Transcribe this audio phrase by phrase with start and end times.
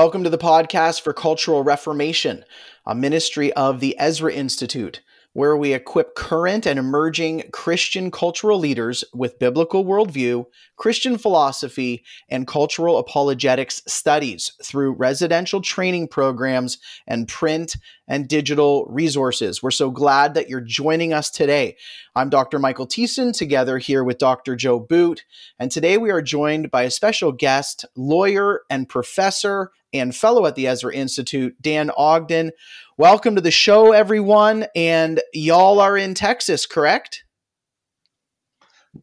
[0.00, 2.44] Welcome to the podcast for Cultural Reformation,
[2.86, 5.00] a ministry of the Ezra Institute,
[5.32, 12.46] where we equip current and emerging Christian cultural leaders with biblical worldview, Christian philosophy, and
[12.46, 17.76] cultural apologetics studies through residential training programs and print
[18.08, 19.62] and digital resources.
[19.62, 21.76] We're so glad that you're joining us today.
[22.16, 22.58] I'm Dr.
[22.58, 24.56] Michael Thiessen, together here with Dr.
[24.56, 25.24] Joe Boot,
[25.58, 30.54] and today we are joined by a special guest, lawyer and professor and fellow at
[30.54, 32.52] the Ezra Institute, Dan Ogden.
[32.96, 34.66] Welcome to the show, everyone.
[34.74, 37.24] And y'all are in Texas, correct?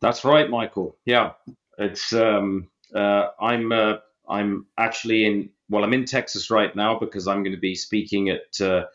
[0.02, 0.98] That's right, Michael.
[1.06, 1.34] Yeah,
[1.78, 3.96] it's um, uh, I'm uh,
[4.28, 8.30] I'm actually in well, I'm in Texas right now because I'm going to be speaking
[8.30, 8.86] at uh,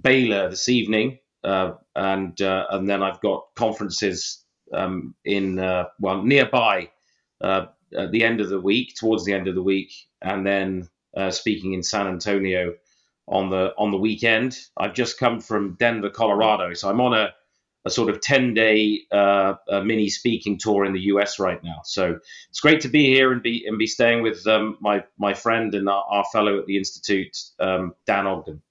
[0.00, 6.22] Baylor this evening, uh, and uh, and then I've got conferences um, in uh, well
[6.22, 6.90] nearby
[7.96, 11.30] at the end of the week, towards the end of the week, and then uh,
[11.30, 12.74] speaking in San Antonio
[13.28, 14.58] on the on the weekend.
[14.76, 17.32] I've just come from Denver, Colorado, so I'm on a,
[17.84, 21.80] a sort of 10 day uh, mini speaking tour in the US right now.
[21.84, 25.34] So it's great to be here and be and be staying with um, my my
[25.34, 28.62] friend and our, our, fellow at the institute, um, Dan Ogden.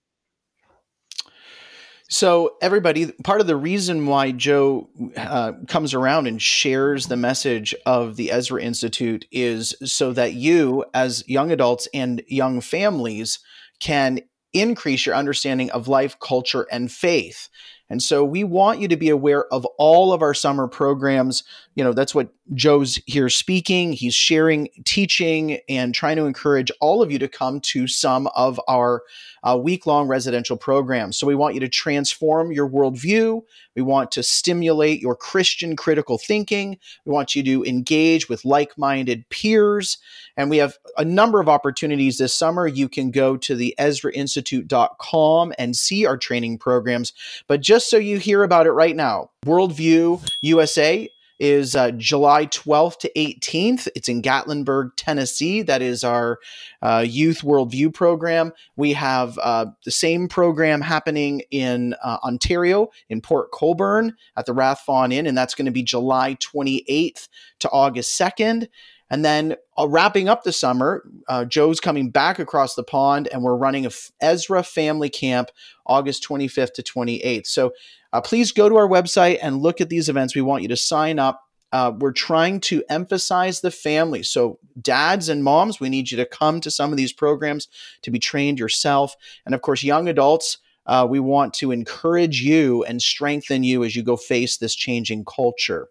[2.07, 7.73] So, everybody, part of the reason why Joe uh, comes around and shares the message
[7.87, 13.39] of the Ezra Institute is so that you, as young adults and young families,
[13.79, 14.19] can
[14.53, 17.49] increase your understanding of life, culture, and faith.
[17.89, 21.43] And so we want you to be aware of all of our summer programs.
[21.73, 23.93] You know, that's what Joe's here speaking.
[23.93, 28.59] He's sharing, teaching, and trying to encourage all of you to come to some of
[28.67, 29.01] our
[29.43, 31.17] uh, week long residential programs.
[31.17, 33.41] So we want you to transform your worldview.
[33.75, 36.77] We want to stimulate your Christian critical thinking.
[37.05, 39.97] We want you to engage with like minded peers.
[40.37, 42.67] And we have a number of opportunities this summer.
[42.67, 47.13] You can go to the EzraInstitute.com and see our training programs.
[47.47, 51.09] But just so you hear about it right now, Worldview USA
[51.39, 53.87] is uh, July 12th to 18th.
[53.95, 55.61] It's in Gatlinburg, Tennessee.
[55.61, 56.39] That is our
[56.81, 58.51] uh, Youth Worldview program.
[58.75, 64.53] We have uh, the same program happening in uh, Ontario, in Port Colborne at the
[64.53, 67.27] Rathfon Inn, and that's going to be July 28th
[67.59, 68.67] to August 2nd.
[69.09, 73.43] And then uh, wrapping up the summer, uh, Joe's coming back across the pond, and
[73.43, 75.51] we're running a F- Ezra Family Camp
[75.85, 77.45] August 25th to 28th.
[77.45, 77.73] So
[78.15, 80.35] uh, please go to our website and look at these events.
[80.35, 81.43] We want you to sign up.
[81.73, 84.23] Uh, we're trying to emphasize the family.
[84.23, 87.67] So, dads and moms, we need you to come to some of these programs
[88.03, 89.17] to be trained yourself.
[89.45, 93.97] And of course, young adults, uh, we want to encourage you and strengthen you as
[93.97, 95.89] you go face this changing culture.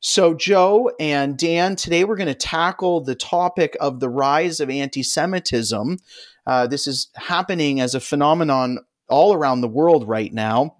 [0.00, 4.70] So, Joe and Dan, today we're going to tackle the topic of the rise of
[4.70, 5.98] anti Semitism.
[6.48, 8.78] Uh, this is happening as a phenomenon
[9.08, 10.74] all around the world right now.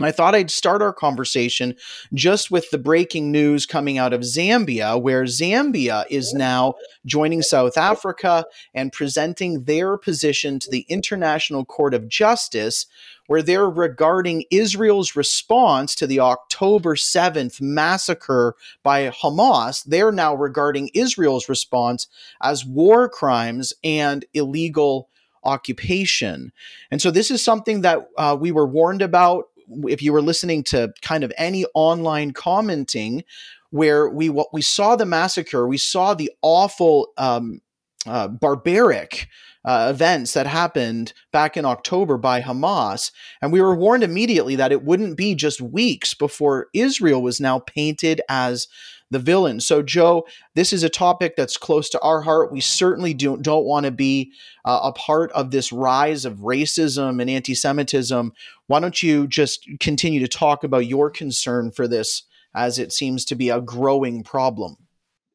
[0.00, 1.74] I thought I'd start our conversation
[2.12, 6.74] just with the breaking news coming out of Zambia, where Zambia is now
[7.06, 8.44] joining South Africa
[8.74, 12.86] and presenting their position to the International Court of Justice,
[13.26, 19.82] where they're regarding Israel's response to the October 7th massacre by Hamas.
[19.84, 22.06] They're now regarding Israel's response
[22.42, 25.08] as war crimes and illegal
[25.42, 26.52] occupation.
[26.90, 29.46] And so this is something that uh, we were warned about
[29.84, 33.24] if you were listening to kind of any online commenting
[33.70, 37.60] where we what we saw the massacre, we saw the awful um,
[38.06, 39.28] uh, barbaric
[39.64, 43.10] uh, events that happened back in October by Hamas.
[43.42, 47.58] And we were warned immediately that it wouldn't be just weeks before Israel was now
[47.58, 48.68] painted as
[49.10, 49.60] the villain.
[49.60, 52.52] So, Joe, this is a topic that's close to our heart.
[52.52, 54.32] We certainly do, don't want to be
[54.64, 58.32] uh, a part of this rise of racism and anti Semitism.
[58.66, 62.24] Why don't you just continue to talk about your concern for this
[62.54, 64.76] as it seems to be a growing problem?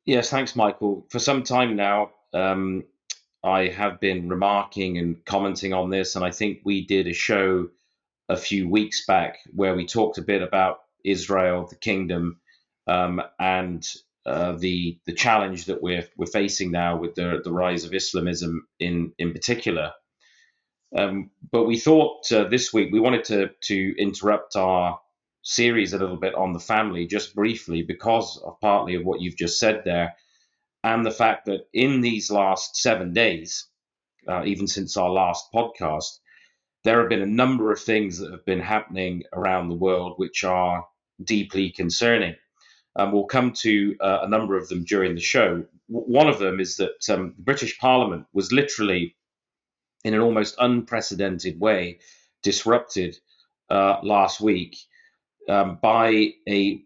[0.06, 1.06] Yes, thanks, Michael.
[1.09, 2.83] For some time now, um,
[3.44, 7.69] I have been remarking and commenting on this, and I think we did a show
[8.27, 12.40] a few weeks back where we talked a bit about Israel, the kingdom,
[12.91, 13.88] um, and
[14.25, 18.67] uh, the the challenge that we're we're facing now with the the rise of Islamism
[18.79, 19.93] in in particular.
[20.97, 24.99] Um, but we thought uh, this week we wanted to to interrupt our
[25.43, 29.38] series a little bit on the family just briefly because of partly of what you've
[29.38, 30.15] just said there,
[30.83, 33.67] and the fact that in these last seven days,
[34.27, 36.19] uh, even since our last podcast,
[36.83, 40.43] there have been a number of things that have been happening around the world which
[40.43, 40.85] are
[41.23, 42.35] deeply concerning
[42.95, 45.63] and we'll come to uh, a number of them during the show.
[45.89, 49.15] W- one of them is that um, the British Parliament was literally
[50.03, 51.99] in an almost unprecedented way
[52.43, 53.17] disrupted
[53.69, 54.77] uh, last week
[55.49, 56.83] um, by a,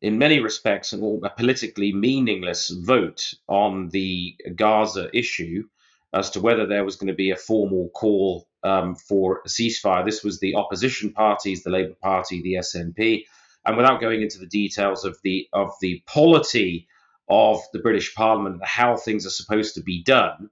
[0.00, 5.64] in many respects, a politically meaningless vote on the Gaza issue
[6.12, 10.04] as to whether there was going to be a formal call um, for a ceasefire.
[10.04, 13.24] This was the opposition parties, the Labour Party, the SNP,
[13.66, 16.86] and without going into the details of the of the polity
[17.28, 20.48] of the British Parliament, and how things are supposed to be done,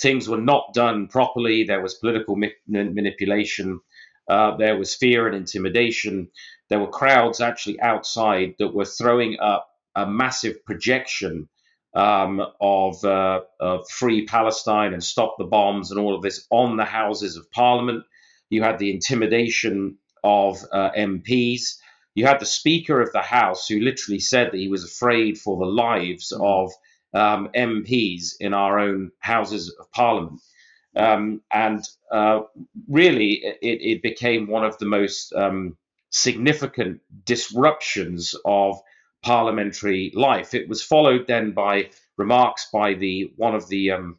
[0.00, 1.64] things were not done properly.
[1.64, 3.80] There was political manipulation.
[4.28, 6.28] Uh, there was fear and intimidation.
[6.70, 11.48] There were crowds actually outside that were throwing up a massive projection
[11.94, 16.76] um, of, uh, of, free Palestine and stop the bombs and all of this on
[16.76, 18.04] the Houses of Parliament.
[18.50, 21.76] You had the intimidation of uh, MPs.
[22.14, 25.58] You had the Speaker of the House who literally said that he was afraid for
[25.58, 26.72] the lives of
[27.12, 30.40] um, MPs in our own Houses of Parliament.
[30.96, 31.82] Um, and
[32.12, 32.42] uh,
[32.88, 35.76] really, it, it, became one of the most um,
[36.10, 38.80] significant disruptions of
[39.22, 40.54] parliamentary life.
[40.54, 44.18] It was followed then by remarks by the one of the um,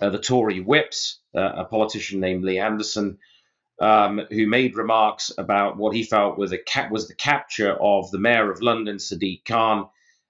[0.00, 3.18] uh, the Tory whips, uh, a politician named Lee Anderson,
[3.80, 6.54] um, who made remarks about what he felt was,
[6.90, 9.88] was the capture of the mayor of London, Sadiq Khan,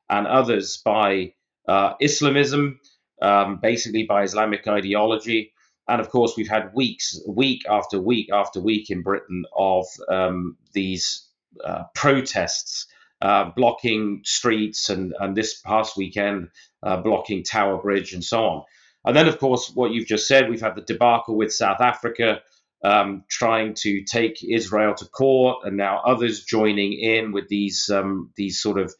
[0.08, 1.34] and others by
[1.68, 2.80] uh, Islamism,
[3.22, 5.52] um, basically by Islamic ideology.
[5.88, 10.56] And of course, we've had weeks, week after week after week in Britain of um,
[10.72, 11.28] these
[11.64, 12.86] uh, protests
[13.22, 16.48] uh, blocking streets, and, and this past weekend,
[16.82, 18.64] uh, blocking Tower Bridge, and so on.
[19.04, 22.42] And then, of course, what you've just said, we've had the debacle with South Africa
[22.84, 28.30] um, trying to take Israel to court, and now others joining in with these um,
[28.36, 28.94] these sort of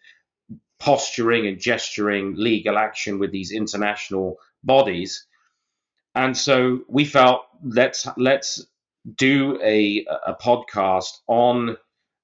[0.78, 5.26] posturing and gesturing legal action with these international bodies.
[6.14, 8.66] And so we felt let's let's
[9.16, 11.76] do a a podcast on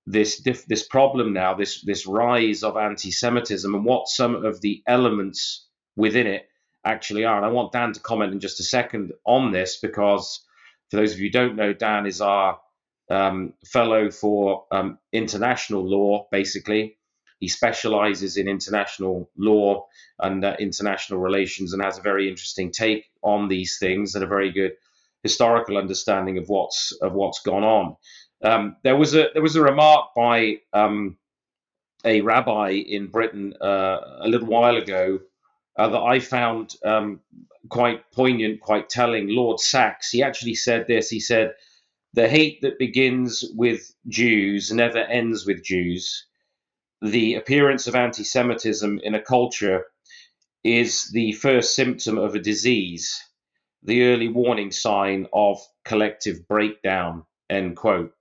[0.07, 5.69] this this problem now, this this rise of anti-Semitism, and what some of the elements
[5.97, 6.49] within it
[6.85, 7.37] actually are.
[7.37, 10.45] And I want Dan to comment in just a second on this because
[10.93, 12.61] for those of you who don't know, Dan is our
[13.09, 16.99] um, fellow for um, international law, basically.
[17.41, 19.87] He specializes in international law
[20.19, 24.27] and uh, international relations and has a very interesting take on these things and a
[24.27, 24.73] very good
[25.23, 27.97] historical understanding of what's of what's gone on.
[28.45, 31.17] Um, there was a there was a remark by um,
[32.05, 35.21] a rabbi in Britain uh, a little while ago
[35.79, 37.21] uh, that I found um,
[37.73, 39.29] quite poignant, quite telling.
[39.29, 41.09] Lord Sacks he actually said this.
[41.09, 41.55] He said,
[42.13, 46.27] "The hate that begins with Jews never ends with Jews."
[47.03, 49.87] the appearance of anti Semitism in a culture
[50.63, 53.21] is the first symptom of a disease,
[53.83, 57.25] the early warning sign of collective breakdown.
[57.51, 58.13] End quote.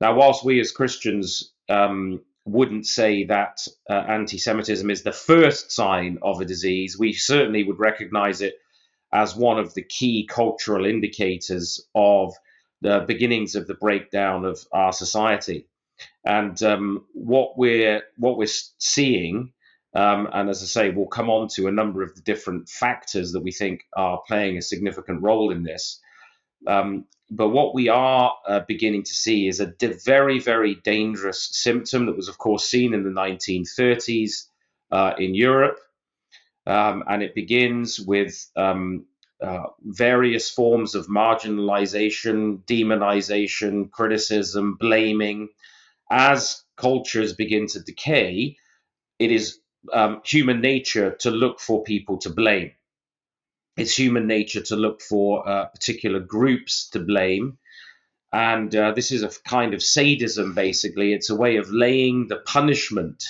[0.00, 5.72] Now, whilst we as Christians um, wouldn't say that uh, anti Semitism is the first
[5.72, 8.56] sign of a disease, we certainly would recognize it
[9.12, 12.34] as one of the key cultural indicators of
[12.82, 15.66] the beginnings of the breakdown of our society.
[16.24, 18.48] And um, what we're what we're
[18.78, 19.52] seeing,
[19.94, 23.32] um, and as I say, we'll come on to a number of the different factors
[23.32, 26.00] that we think are playing a significant role in this.
[26.66, 29.72] Um, but what we are uh, beginning to see is a
[30.04, 34.46] very, very dangerous symptom that was, of course, seen in the 1930s
[34.92, 35.78] uh, in Europe.
[36.66, 39.06] Um, and it begins with um,
[39.40, 45.48] uh, various forms of marginalization, demonization, criticism, blaming,
[46.10, 48.56] as cultures begin to decay,
[49.18, 49.58] it is
[49.92, 52.72] um, human nature to look for people to blame.
[53.76, 57.58] It's human nature to look for uh, particular groups to blame.
[58.32, 61.12] And uh, this is a kind of sadism, basically.
[61.12, 63.24] It's a way of laying the punishment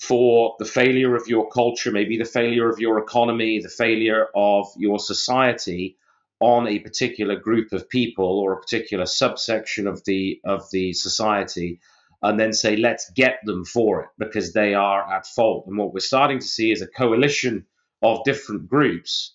[0.00, 4.66] for the failure of your culture, maybe the failure of your economy, the failure of
[4.76, 5.96] your society
[6.40, 11.80] on a particular group of people or a particular subsection of the of the society
[12.22, 15.66] and then say, let's get them for it because they are at fault.
[15.66, 17.66] And what we're starting to see is a coalition
[18.02, 19.34] of different groups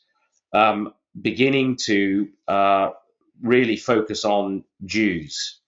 [0.54, 2.90] um, beginning to uh,
[3.42, 5.60] really focus on Jews.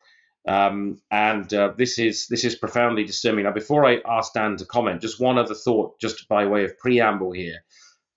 [0.47, 3.43] Um, and uh, this is this is profoundly disturbing.
[3.43, 6.77] Now, before I ask Dan to comment, just one other thought, just by way of
[6.79, 7.63] preamble here,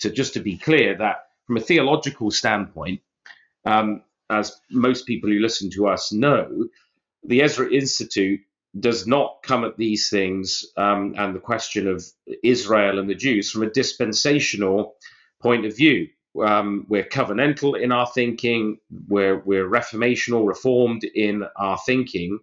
[0.01, 3.01] to just to be clear that from a theological standpoint,
[3.65, 6.69] um, as most people who listen to us know,
[7.25, 8.41] the Ezra Institute
[8.79, 12.05] does not come at these things um, and the question of
[12.45, 14.95] Israel and the Jews from a dispensational
[15.43, 16.09] point of view.
[16.39, 22.39] Um, we're covenantal in our thinking, we're, we're reformational, reformed in our thinking.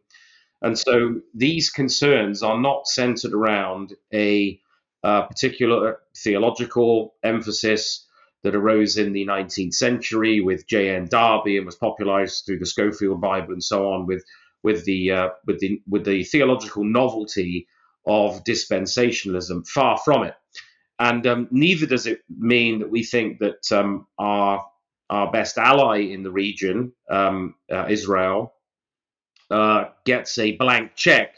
[0.62, 4.60] And so these concerns are not centered around a,
[5.04, 8.06] a particular theological emphasis
[8.44, 11.08] that arose in the 19th century with J.N.
[11.10, 14.24] Darby and was popularized through the Scofield Bible and so on with
[14.64, 17.68] with the uh, with the with the theological novelty
[18.06, 19.68] of dispensationalism.
[19.68, 20.34] Far from it,
[21.00, 24.66] and um, neither does it mean that we think that um, our
[25.10, 28.54] our best ally in the region, um, uh, Israel,
[29.50, 31.36] uh, gets a blank check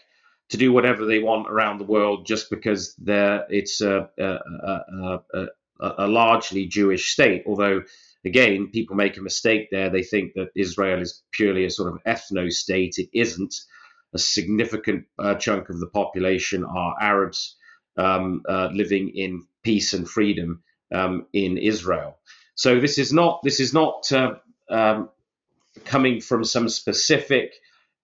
[0.49, 5.45] to do whatever they want around the world just because it's a, a, a,
[5.79, 7.43] a, largely Jewish state.
[7.45, 7.83] Although,
[8.25, 9.91] again, people make a mistake there.
[9.91, 12.95] They think that Israel is purely a sort of ethno state.
[12.97, 13.53] It isn't.
[14.11, 17.55] A significant uh, chunk of the population are Arabs
[18.00, 20.63] um, uh, living in peace and freedom
[20.94, 22.18] um, in Israel.
[22.56, 24.36] So this is not this is not uh,
[24.70, 25.10] um,
[25.86, 27.53] coming from some specific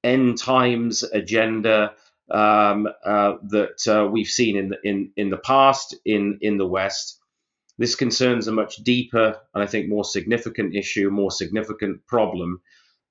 [0.04, 1.94] end times agenda
[2.30, 6.68] um, uh, that uh, we've seen in the, in in the past in in the
[6.68, 7.20] West.
[7.78, 12.62] This concerns a much deeper and I think more significant issue, more significant problem,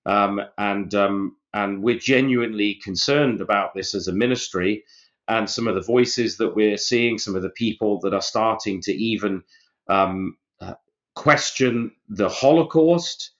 [0.07, 4.85] um, and um, and we're genuinely concerned about this as a ministry
[5.29, 8.81] and some of the voices that we're seeing, some of the people that are starting
[8.83, 9.43] to even
[9.89, 10.75] um, uh,
[11.15, 13.31] question the Holocaust,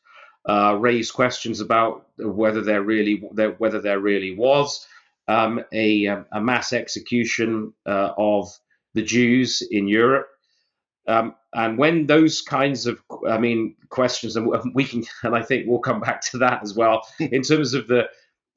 [0.49, 3.17] uh, raise questions about whether there really
[3.59, 4.87] whether there really was
[5.29, 8.51] um, a, a, mass execution uh, of
[8.93, 10.29] the Jews in Europe.
[11.07, 15.67] Um, and when those kinds of, I mean, questions, and we can, and I think
[15.67, 18.09] we'll come back to that as well, in terms of the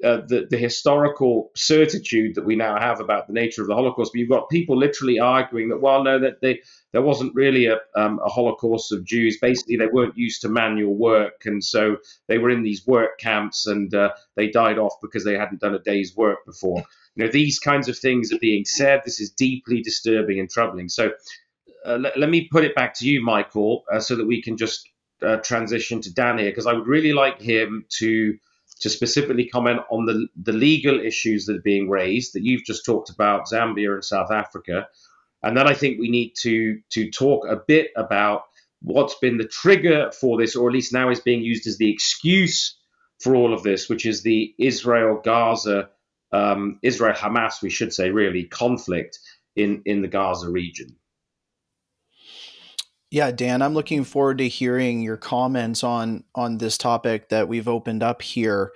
[0.04, 4.12] uh, the, the historical certitude that we now have about the nature of the Holocaust.
[4.14, 6.62] But you've got people literally arguing that, well, no, that they,
[6.94, 9.40] there wasn't really a, um, a Holocaust of Jews.
[9.42, 13.66] Basically, they weren't used to manual work, and so they were in these work camps,
[13.66, 16.84] and uh, they died off because they hadn't done a day's work before.
[17.16, 19.02] You know, these kinds of things are being said.
[19.04, 20.90] This is deeply disturbing and troubling.
[20.90, 21.12] So,
[21.86, 24.88] uh, let, me put it back to you, Michael, uh, so that we can just
[25.24, 28.38] uh, transition to Dan here, because I would really like him to
[28.82, 32.86] to specifically comment on the, the legal issues that are being raised that you've just
[32.86, 34.88] talked about, Zambia and South Africa.
[35.44, 38.44] And then I think we need to, to talk a bit about
[38.82, 41.92] what's been the trigger for this, or at least now is being used as the
[41.92, 42.78] excuse
[43.20, 45.90] for all of this, which is the Israel Gaza,
[46.32, 49.20] um, Israel Hamas, we should say, really, conflict
[49.56, 50.96] in, in the Gaza region.
[53.10, 57.68] Yeah, Dan, I'm looking forward to hearing your comments on on this topic that we've
[57.68, 58.74] opened up here.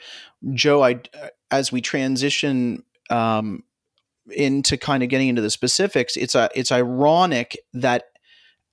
[0.53, 1.01] Joe, I
[1.49, 3.63] as we transition um,
[4.29, 8.05] into kind of getting into the specifics, it's a it's ironic that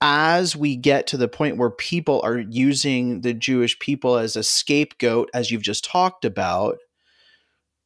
[0.00, 4.44] as we get to the point where people are using the Jewish people as a
[4.44, 6.78] scapegoat, as you've just talked about,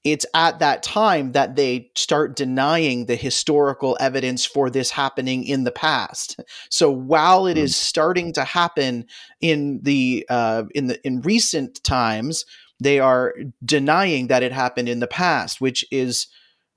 [0.05, 5.65] it's at that time that they start denying the historical evidence for this happening in
[5.65, 6.41] the past.
[6.71, 7.61] So while it mm.
[7.61, 9.07] is starting to happen
[9.41, 12.45] in the uh, in the in recent times,
[12.81, 16.27] they are denying that it happened in the past, which is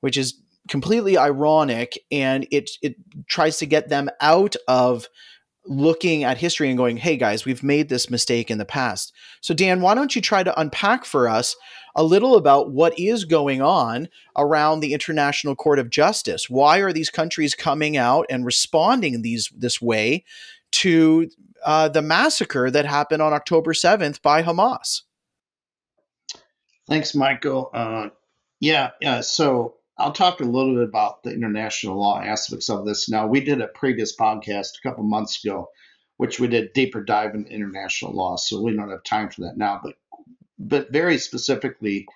[0.01, 2.95] which is completely ironic, and it it
[3.27, 5.07] tries to get them out of
[5.67, 9.11] looking at history and going, hey guys, we've made this mistake in the past.
[9.41, 11.55] So, Dan, why don't you try to unpack for us
[11.95, 16.49] a little about what is going on around the International Court of Justice?
[16.49, 20.25] Why are these countries coming out and responding these this way
[20.71, 21.29] to
[21.63, 25.03] uh, the massacre that happened on October 7th by Hamas?
[26.87, 27.71] Thanks, Michael.
[27.73, 28.09] Uh,
[28.59, 29.21] yeah, yeah.
[29.21, 33.09] So I'll talk a little bit about the international law aspects of this.
[33.09, 35.69] Now, we did a previous podcast a couple months ago,
[36.17, 39.57] which we did deeper dive into international law, so we don't have time for that
[39.57, 39.79] now.
[39.81, 39.95] But
[40.57, 42.07] but very specifically,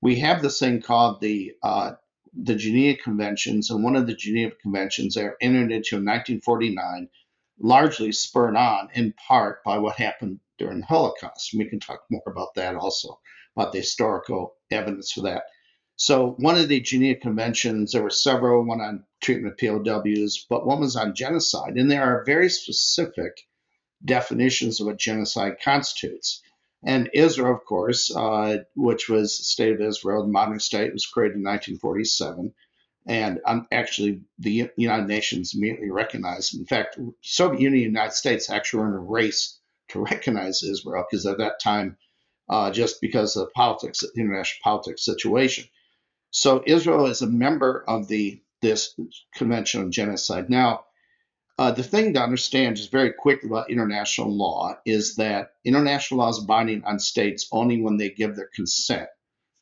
[0.00, 1.92] we have this thing called the uh,
[2.32, 7.08] the Geneva Conventions, and one of the Geneva Conventions are entered into in 1949,
[7.60, 11.54] largely spurred on in part by what happened during the Holocaust.
[11.54, 13.20] We can talk more about that also,
[13.56, 15.44] about the historical evidence for that.
[15.96, 20.66] So one of the Geneva Conventions, there were several, one on treatment of POWs, but
[20.66, 21.76] one was on genocide.
[21.76, 23.46] And there are very specific
[24.04, 26.42] definitions of what genocide constitutes.
[26.84, 31.06] And Israel, of course, uh, which was the state of Israel, the modern state, was
[31.06, 32.54] created in 1947.
[33.06, 36.54] And um, actually, the United Nations immediately recognized.
[36.56, 39.58] In fact, Soviet Union and United States actually were in a race
[39.90, 41.96] to recognize Israel because at that time,
[42.48, 45.64] uh, just because of politics, the international politics situation.
[46.30, 48.96] So Israel is a member of the this
[49.36, 50.50] Convention on Genocide.
[50.50, 50.86] Now,
[51.58, 56.28] uh, the thing to understand just very quickly about international law is that international law
[56.28, 59.08] is binding on states only when they give their consent,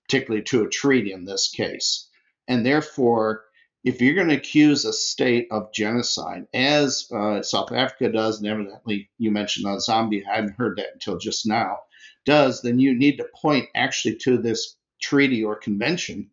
[0.04, 2.08] particularly to a treaty in this case.
[2.48, 3.44] And therefore,
[3.84, 8.48] if you're going to accuse a state of genocide, as uh, South Africa does, and
[8.48, 11.80] evidently you mentioned on Zambia, I hadn't heard that until just now,
[12.24, 16.30] does, then you need to point actually to this treaty or convention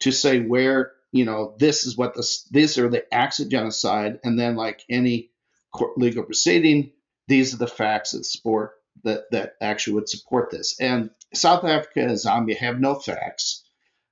[0.00, 4.20] to say where you know this is what this these are the acts of genocide,
[4.24, 5.30] and then like any
[5.72, 6.92] court legal proceeding,
[7.28, 8.72] these are the facts that support
[9.04, 10.78] that that actually would support this.
[10.80, 13.64] And South Africa and Zambia have no facts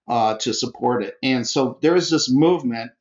[0.08, 2.92] uh, to support it, and so there is this movement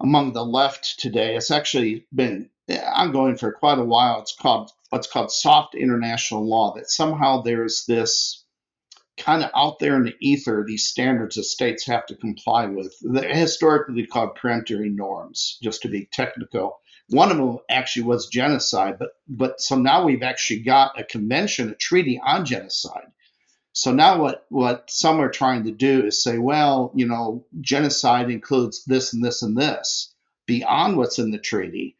[0.00, 1.36] among the left today.
[1.36, 4.20] It's actually been ongoing for quite a while.
[4.20, 6.74] It's called what's called soft international law.
[6.74, 8.39] That somehow there's this
[9.20, 12.94] kind of out there in the ether, these standards that states have to comply with.
[13.02, 16.80] They're historically called peremptory norms, just to be technical.
[17.08, 21.70] One of them actually was genocide, but but so now we've actually got a convention,
[21.70, 23.10] a treaty on genocide.
[23.72, 28.30] So now what what some are trying to do is say, well, you know, genocide
[28.30, 30.14] includes this and this and this
[30.46, 31.96] beyond what's in the treaty.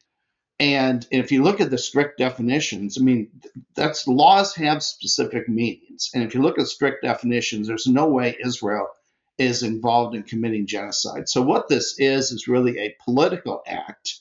[0.60, 3.30] And if you look at the strict definitions, I mean,
[3.74, 6.10] that's laws have specific meanings.
[6.14, 8.88] And if you look at strict definitions, there's no way Israel
[9.38, 11.30] is involved in committing genocide.
[11.30, 14.20] So what this is is really a political act.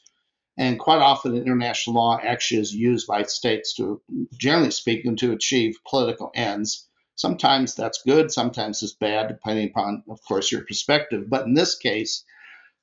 [0.58, 4.02] And quite often, international law actually is used by states to,
[4.38, 6.88] generally speaking, to achieve political ends.
[7.16, 11.30] Sometimes that's good, sometimes it's bad, depending upon, of course, your perspective.
[11.30, 12.24] But in this case,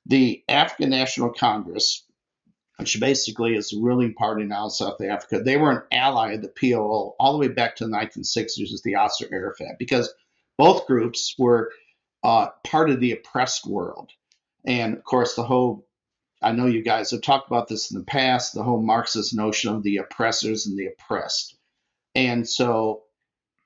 [0.05, 2.03] the African National Congress,
[2.77, 5.41] which basically is the ruling party now in South Africa.
[5.43, 8.81] They were an ally of the PLO all the way back to the 1960s as
[8.83, 10.13] the Yasser Arafat, because
[10.57, 11.71] both groups were
[12.23, 14.11] uh, part of the oppressed world.
[14.65, 15.87] And of course, the whole,
[16.41, 19.73] I know you guys have talked about this in the past, the whole Marxist notion
[19.73, 21.55] of the oppressors and the oppressed.
[22.13, 23.03] And so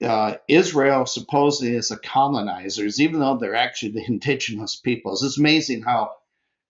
[0.02, 5.24] uh, Israel supposedly is a colonizers, even though they're actually the indigenous peoples.
[5.24, 6.12] It's amazing how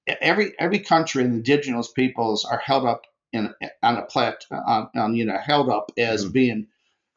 [0.08, 5.16] every every country and indigenous peoples are held up in on a plat on, on
[5.16, 6.68] you know held up as mm being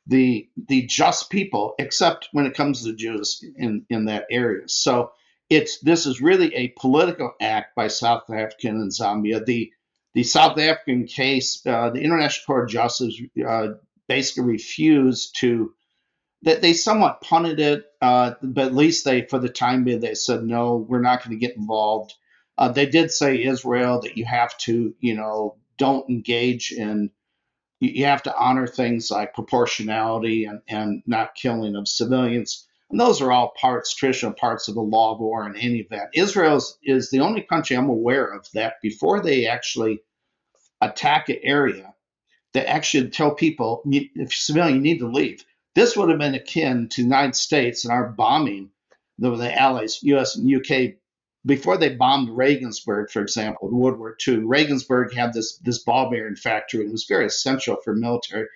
[0.07, 4.69] the the just people, except when it comes to Jews in in that area.
[4.69, 5.13] So
[5.49, 9.45] it's this is really a political act by South Africa and Zambia.
[9.45, 9.73] The
[10.15, 13.69] the South African case, uh, the International Court of Justice uh,
[14.09, 15.73] basically refused to
[16.43, 20.15] that they somewhat punted it, uh, but at least they, for the time being, they
[20.15, 22.15] said no, we're not going to get involved.
[22.57, 27.11] Uh, they did say Israel that you have to, you know, don't engage in,
[27.81, 32.67] you have to honor things like proportionality and, and not killing of civilians.
[32.91, 36.11] And those are all parts, traditional parts of the law of war in any event.
[36.15, 40.01] Israel is the only country I'm aware of that before they actually
[40.81, 41.93] attack an area,
[42.53, 45.45] they actually tell people, if you're civilian, you need to leave.
[45.75, 48.71] This would have been akin to the United States and our bombing
[49.19, 50.37] the, the allies, U.S.
[50.37, 50.99] and U.K
[51.47, 56.11] before they bombed Regensburg, for example, in World War II, Regensburg had this this ball
[56.11, 58.47] bearing factory and it was very essential for military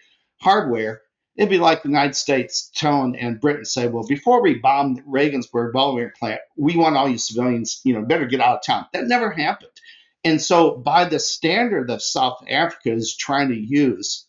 [0.41, 1.03] hardware.
[1.37, 5.03] It'd be like the United States telling and Britain say, well, before we bomb the
[5.07, 8.65] Regensburg ball bearing plant, we want all you civilians, you know, better get out of
[8.65, 8.87] town.
[8.93, 9.71] That never happened.
[10.25, 14.27] And so by the standard that South Africa is trying to use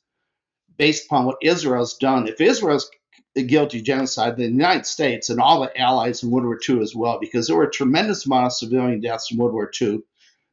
[0.78, 2.90] based upon what Israel's done, if Israel's
[3.36, 7.20] guilty genocide, the United States and all the allies in World War II as well,
[7.20, 10.02] because there were a tremendous amount of civilian deaths in World War II,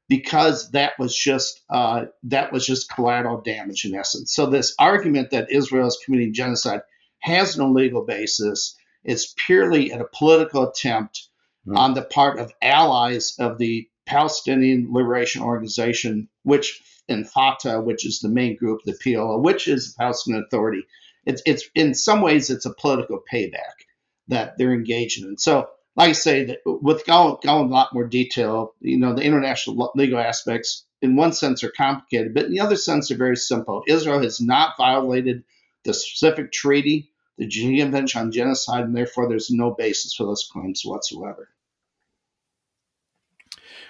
[0.08, 4.34] because that was just uh, that was just collateral damage in essence.
[4.34, 6.82] So this argument that Israel is committing genocide
[7.20, 8.76] has no legal basis.
[9.04, 11.28] It's purely a political attempt
[11.66, 11.76] mm-hmm.
[11.76, 18.20] on the part of allies of the Palestinian Liberation Organization, which in Fatah, which is
[18.20, 20.84] the main group, the PLO, which is the Palestinian Authority
[21.26, 23.84] it's it's in some ways it's a political payback
[24.28, 25.36] that they're engaged in.
[25.36, 29.22] So, like I say, that with going, going a lot more detail, you know, the
[29.22, 33.36] international legal aspects in one sense are complicated, but in the other sense are very
[33.36, 33.84] simple.
[33.86, 35.44] Israel has not violated
[35.84, 40.48] the specific treaty, the Geneva Convention on Genocide, and therefore there's no basis for those
[40.50, 41.48] claims whatsoever.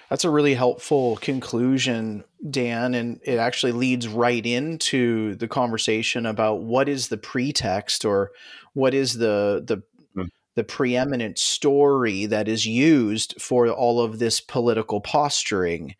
[0.09, 2.93] That's a really helpful conclusion, Dan.
[2.93, 8.31] And it actually leads right into the conversation about what is the pretext or
[8.73, 9.83] what is the, the,
[10.15, 10.29] mm.
[10.55, 15.95] the preeminent story that is used for all of this political posturing.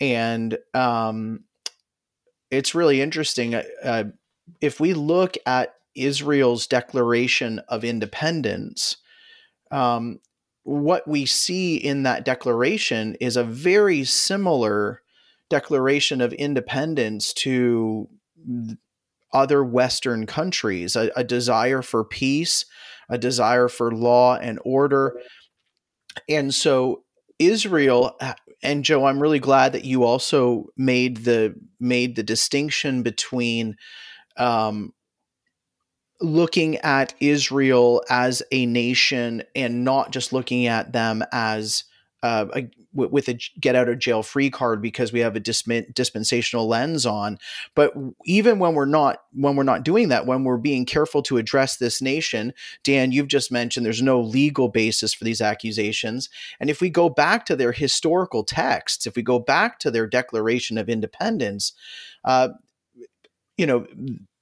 [0.00, 1.44] And um,
[2.50, 3.54] it's really interesting.
[3.54, 4.04] Uh, uh
[4.60, 8.96] if we look at Israel's declaration of independence,
[9.70, 10.20] um,
[10.64, 15.02] what we see in that declaration is a very similar
[15.50, 18.08] declaration of independence to
[19.32, 22.64] other Western countries, a, a desire for peace,
[23.08, 25.20] a desire for law and order.
[26.28, 27.04] And so
[27.38, 28.18] Israel
[28.62, 33.76] and Joe, I'm really glad that you also made the made the distinction between
[34.38, 34.94] um,
[36.20, 41.84] looking at Israel as a nation and not just looking at them as
[42.22, 46.66] uh, a, with a get out of jail free card because we have a dispensational
[46.66, 47.38] lens on.
[47.74, 47.92] But
[48.24, 51.76] even when we're not when we're not doing that when we're being careful to address
[51.76, 56.30] this nation dan you've just mentioned there's no legal basis for these accusations.
[56.60, 60.06] And if we go back to their historical texts if we go back to their
[60.06, 61.72] declaration of independence
[62.24, 62.50] uh,
[63.58, 63.86] you know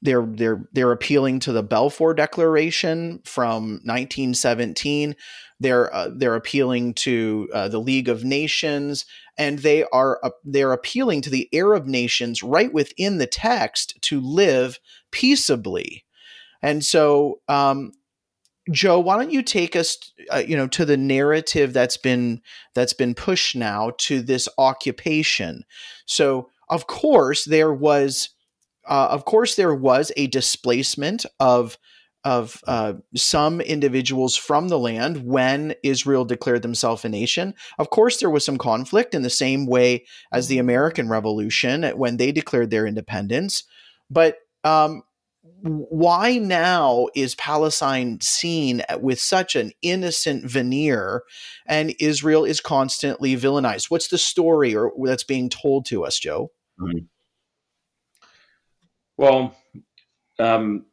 [0.02, 5.16] they're they're they're appealing to the Balfour Declaration from 1917.
[5.60, 9.06] They're uh, they're appealing to uh, the League of Nations,
[9.38, 14.20] and they are uh, they're appealing to the Arab nations right within the text to
[14.20, 14.80] live
[15.12, 16.04] peaceably.
[16.62, 17.92] And so, um,
[18.70, 19.98] Joe, why don't you take us,
[20.32, 22.42] uh, you know, to the narrative that's been
[22.74, 25.64] that's been pushed now to this occupation.
[26.06, 28.30] So, of course, there was
[28.88, 31.78] uh, of course, there was a displacement of
[32.24, 37.52] of uh, some individuals from the land when Israel declared themselves a nation.
[37.80, 42.18] Of course, there was some conflict in the same way as the American Revolution when
[42.18, 43.64] they declared their independence.
[44.08, 45.02] But um,
[45.62, 51.22] why now is Palestine seen with such an innocent veneer
[51.66, 53.90] and Israel is constantly villainized?
[53.90, 56.52] What's the story or that's being told to us, Joe?
[56.80, 57.06] Mm-hmm.
[59.16, 59.56] Well,
[60.38, 60.86] um,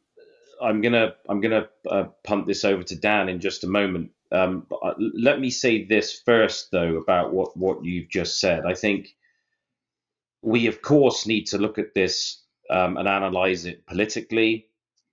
[0.60, 4.10] I'm gonna I'm gonna uh, punt this over to Dan in just a moment.
[4.32, 8.64] Um, but uh, let me say this first, though, about what what you've just said.
[8.66, 9.08] I think
[10.42, 14.66] we, of course, need to look at this um, and analyze it politically.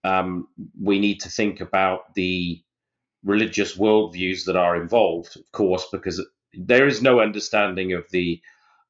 [0.04, 0.48] Um,
[0.80, 2.62] we need to think about the
[3.24, 8.42] religious worldviews that are involved, of course, because there is no understanding of the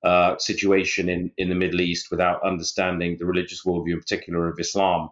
[0.07, 4.57] uh, situation in, in the Middle East without understanding the religious worldview, in particular of
[4.57, 5.09] Islam.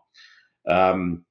[0.65, 1.25] Um,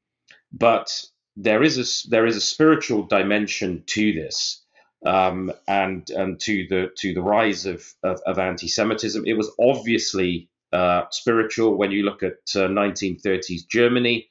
[0.52, 0.88] but
[1.36, 4.62] there is a there is a spiritual dimension to this,
[5.06, 9.24] um, and and to the to the rise of of, of anti-Semitism.
[9.26, 14.28] It was obviously uh, spiritual when you look at uh, 1930s Germany.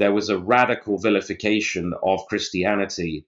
[0.00, 3.26] There was a radical vilification of Christianity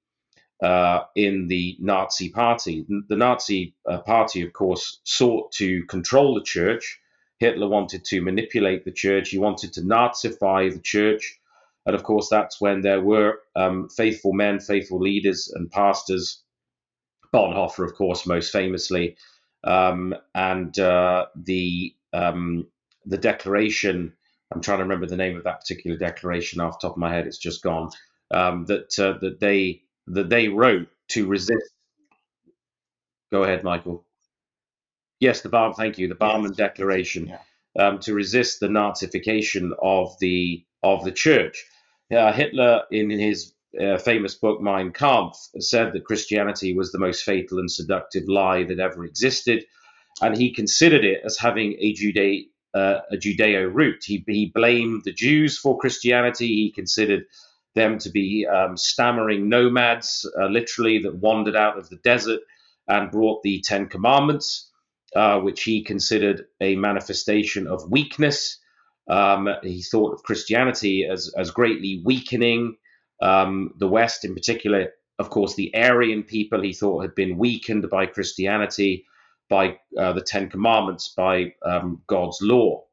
[0.63, 2.87] uh, in the Nazi Party.
[3.09, 7.01] The Nazi uh, Party, of course, sought to control the church.
[7.39, 9.31] Hitler wanted to manipulate the church.
[9.31, 11.39] He wanted to Nazify the church.
[11.87, 16.43] And of course, that's when there were um, faithful men, faithful leaders, and pastors.
[17.33, 19.17] Bonhoeffer, of course, most famously,
[19.65, 22.69] um, and uh, the um,
[23.05, 24.13] the declaration.
[24.53, 27.13] I'm trying to remember the name of that particular declaration off the top of my
[27.13, 27.27] head.
[27.27, 27.91] It's just gone.
[28.31, 31.73] Um, that uh, that they that they wrote to resist.
[33.33, 34.05] Go ahead, Michael.
[35.21, 35.75] Yes, the Bar.
[35.75, 36.09] Thank you.
[36.09, 36.57] The Barmen yes.
[36.57, 37.39] Declaration yeah.
[37.87, 41.65] um, to resist the Nazification of the of the church.
[42.15, 47.25] Uh, Hitler, in his uh, famous book Mein Kampf, said that Christianity was the most
[47.25, 49.65] fatal and seductive lie that ever existed,
[50.21, 54.03] and he considered it as having a Judeo uh, a Judeo root.
[54.05, 56.49] He, he blamed the Jews for Christianity.
[56.49, 57.25] He considered
[57.75, 62.41] them to be um, stammering nomads, uh, literally, that wandered out of the desert
[62.89, 64.71] and brought the Ten Commandments,
[65.17, 68.59] uh, which he considered a manifestation of weakness.
[69.09, 72.77] Um, he thought of Christianity as, as greatly weakening
[73.21, 77.89] um, the West, in particular, of course, the Aryan people he thought had been weakened
[77.91, 79.05] by Christianity,
[79.49, 82.85] by uh, the Ten Commandments, by um, God's law.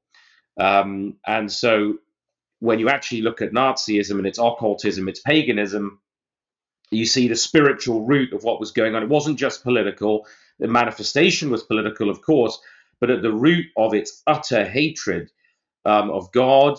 [0.60, 1.96] Um, and so
[2.62, 6.00] when you actually look at Nazism and its occultism, its paganism,
[6.92, 9.02] you see the spiritual root of what was going on.
[9.02, 10.28] It wasn't just political,
[10.60, 12.62] the manifestation was political, of course,
[13.00, 15.32] but at the root of its utter hatred
[15.86, 16.78] um, of God,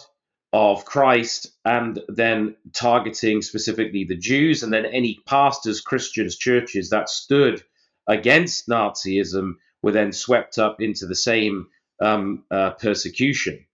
[0.52, 7.08] of Christ, and then targeting specifically the Jews, and then any pastors, Christians, churches that
[7.08, 7.60] stood
[8.06, 11.66] against Nazism were then swept up into the same
[12.00, 13.66] um, uh, persecution.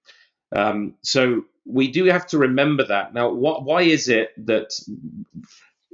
[0.56, 3.12] Um, so we do have to remember that.
[3.12, 4.70] Now, what, why is it that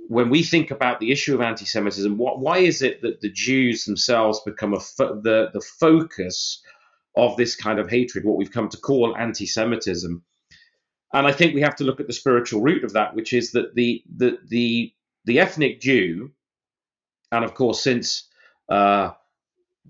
[0.09, 4.41] when we think about the issue of anti-Semitism, why is it that the Jews themselves
[4.41, 6.63] become fo- the the focus
[7.17, 10.23] of this kind of hatred, what we've come to call anti-Semitism?
[11.13, 13.53] And I think we have to look at the spiritual root of that, which is
[13.53, 14.93] that the the the
[15.25, 16.33] the ethnic Jew,
[17.33, 18.29] and of course since
[18.69, 19.11] uh,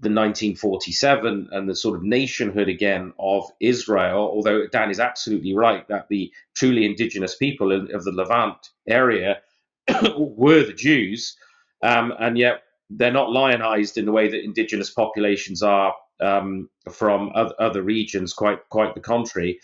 [0.00, 5.86] the 1947 and the sort of nationhood again of Israel, although Dan is absolutely right
[5.88, 9.40] that the truly indigenous people of the Levant area
[10.18, 11.36] were the Jews,
[11.82, 17.32] um, and yet they're not lionized in the way that indigenous populations are um, from
[17.34, 19.60] other regions, quite, quite the contrary.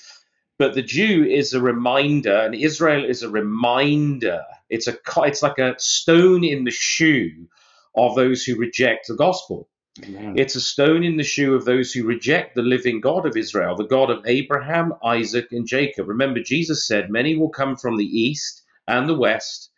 [0.59, 4.43] But the Jew is a reminder, and Israel is a reminder.
[4.69, 7.49] It's a it's like a stone in the shoe
[7.97, 9.70] of those who reject the gospel.
[10.05, 10.35] Amen.
[10.39, 13.77] It's a stone in the shoe of those who reject the living God of Israel,
[13.77, 16.09] the God of Abraham, Isaac, and Jacob.
[16.09, 19.71] Remember, Jesus said, Many will come from the east and the west,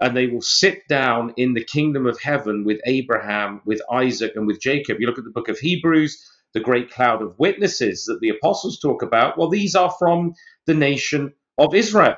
[0.00, 4.46] and they will sit down in the kingdom of heaven with Abraham, with Isaac, and
[4.46, 4.98] with Jacob.
[5.00, 8.80] You look at the book of Hebrews, the great cloud of witnesses that the apostles
[8.80, 9.38] talk about.
[9.38, 10.34] Well, these are from
[10.66, 12.16] the nation of Israel.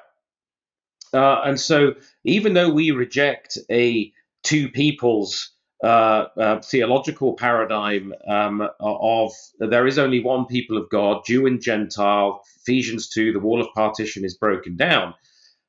[1.12, 1.94] Uh, and so,
[2.24, 4.12] even though we reject a
[4.44, 11.22] two peoples uh, uh, theological paradigm um, of there is only one people of God,
[11.26, 12.42] Jew and Gentile.
[12.62, 15.14] Ephesians 2, the wall of partition is broken down.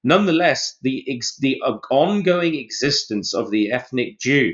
[0.04, 1.04] Nonetheless, the,
[1.39, 4.54] the ongoing existence of the ethnic Jew,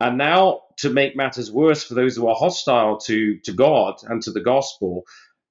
[0.00, 4.22] and now to make matters worse for those who are hostile to, to God and
[4.22, 5.04] to the gospel,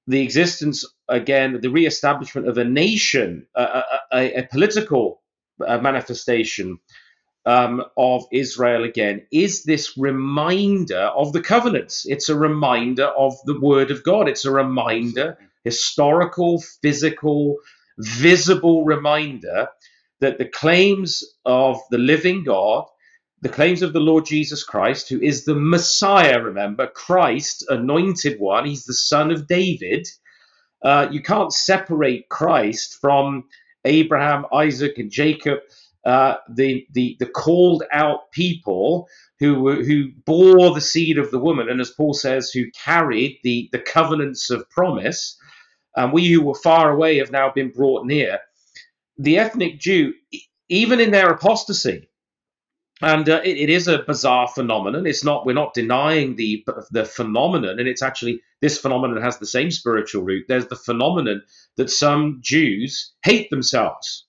[0.06, 5.22] the existence, again, the re-establishment of a nation, a, a, a political
[5.66, 6.78] uh, manifestation
[7.46, 12.04] um, of Israel again is this reminder of the covenants.
[12.06, 14.28] It's a reminder of the word of God.
[14.28, 17.56] It's a reminder, historical, physical,
[17.98, 19.68] visible reminder
[20.20, 22.84] that the claims of the living God,
[23.42, 28.66] the claims of the Lord Jesus Christ, who is the Messiah, remember, Christ, anointed one,
[28.66, 30.08] he's the son of David.
[30.84, 33.44] Uh, you can't separate Christ from
[33.84, 35.60] Abraham, Isaac, and Jacob
[36.06, 39.08] uh, the, the, the called out people
[39.40, 43.68] who, who bore the seed of the woman, and as Paul says, who carried the,
[43.72, 45.36] the covenants of promise.
[45.96, 48.38] And we who were far away have now been brought near.
[49.18, 50.14] The ethnic Jew,
[50.68, 52.08] even in their apostasy,
[53.02, 55.06] and uh, it, it is a bizarre phenomenon.
[55.06, 59.46] It's not we're not denying the the phenomenon, and it's actually this phenomenon has the
[59.46, 60.46] same spiritual root.
[60.48, 61.42] There's the phenomenon
[61.76, 64.25] that some Jews hate themselves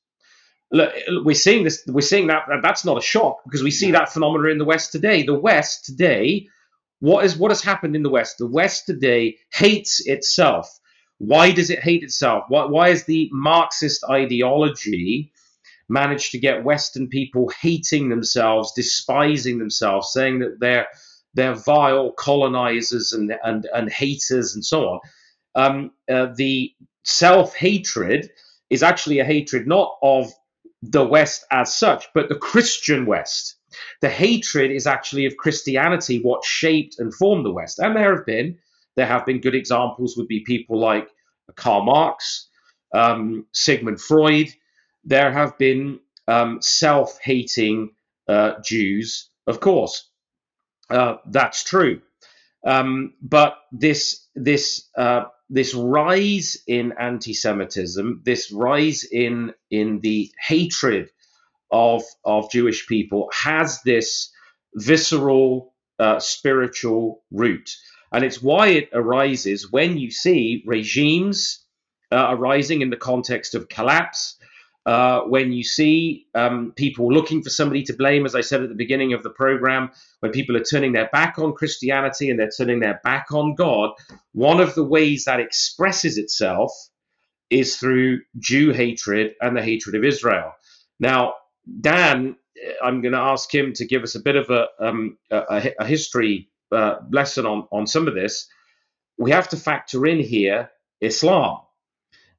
[0.71, 1.83] look, we're seeing this.
[1.87, 2.43] We're seeing that.
[2.61, 5.23] That's not a shock because we see that phenomena in the West today.
[5.23, 6.47] The West today,
[6.99, 8.37] what is what has happened in the West?
[8.37, 10.69] The West today hates itself.
[11.19, 12.43] Why does it hate itself?
[12.49, 15.31] Why, why is the Marxist ideology
[15.89, 20.87] managed to get Western people hating themselves, despising themselves, saying that they're
[21.33, 24.99] they're vile colonizers and and, and haters and so on?
[25.55, 28.29] Um, uh, the self hatred
[28.69, 30.31] is actually a hatred not of
[30.81, 33.55] the West as such, but the Christian West.
[34.01, 37.79] The hatred is actually of Christianity, what shaped and formed the West.
[37.79, 38.57] And there have been,
[38.95, 41.09] there have been good examples, would be people like
[41.55, 42.47] Karl Marx,
[42.93, 44.47] um, Sigmund Freud.
[45.03, 47.91] There have been um, self hating
[48.27, 50.09] uh, Jews, of course.
[50.89, 52.01] Uh, that's true.
[52.65, 61.09] Um, but this, this uh, this rise in anti-Semitism, this rise in in the hatred
[61.71, 64.31] of of Jewish people, has this
[64.75, 67.69] visceral uh, spiritual root,
[68.11, 71.65] and it's why it arises when you see regimes
[72.11, 74.36] uh, arising in the context of collapse
[74.87, 78.69] uh, when you see um, people looking for somebody to blame, as I said at
[78.69, 82.49] the beginning of the program, when people are turning their back on Christianity and they're
[82.57, 83.91] turning their back on God,
[84.31, 86.71] one of the ways that expresses itself
[87.49, 90.53] is through Jew hatred and the hatred of Israel.
[91.01, 91.33] Now,
[91.81, 92.37] Dan,
[92.81, 95.85] I'm going to ask him to give us a bit of a, um, a, a,
[95.85, 98.47] history uh, lesson on, on some of this.
[99.17, 100.71] We have to factor in here
[101.01, 101.59] Islam.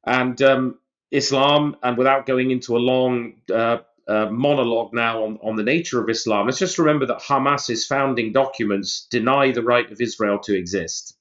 [0.07, 0.79] And um,
[1.11, 6.03] Islam, and without going into a long uh, uh, monologue now on, on the nature
[6.03, 10.57] of Islam, let's just remember that Hamas's founding documents deny the right of Israel to
[10.57, 11.17] exist.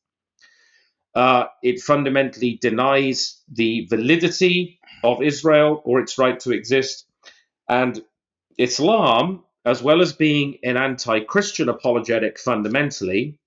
[1.16, 7.06] Uh, it fundamentally denies the validity of Israel or its right to exist.
[7.68, 8.02] And
[8.58, 13.40] Islam, as well as being an anti Christian apologetic fundamentally,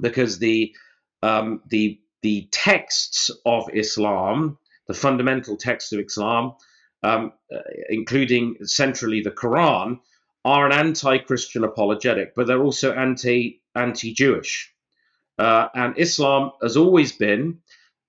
[0.00, 0.74] because the,
[1.22, 6.54] um, the, the texts of Islam the fundamental texts of Islam,
[7.02, 9.98] um, uh, including centrally the Quran,
[10.44, 14.72] are an anti-Christian apologetic, but they're also anti anti-Jewish.
[15.38, 17.58] Uh, and Islam has always been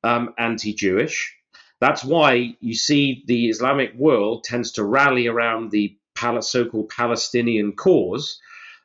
[0.03, 1.35] um, anti-Jewish.
[1.81, 5.97] That's why you see the Islamic world tends to rally around the
[6.41, 8.39] so-called Palestinian cause.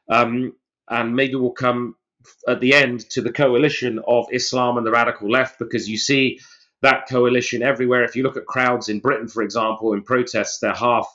[0.09, 0.55] Um,
[0.88, 1.96] and maybe we'll come
[2.48, 6.40] at the end to the coalition of Islam and the radical left because you see
[6.83, 8.05] that coalition everywhere.
[8.05, 11.07] If you look at crowds in Britain, for example, in protests, they're half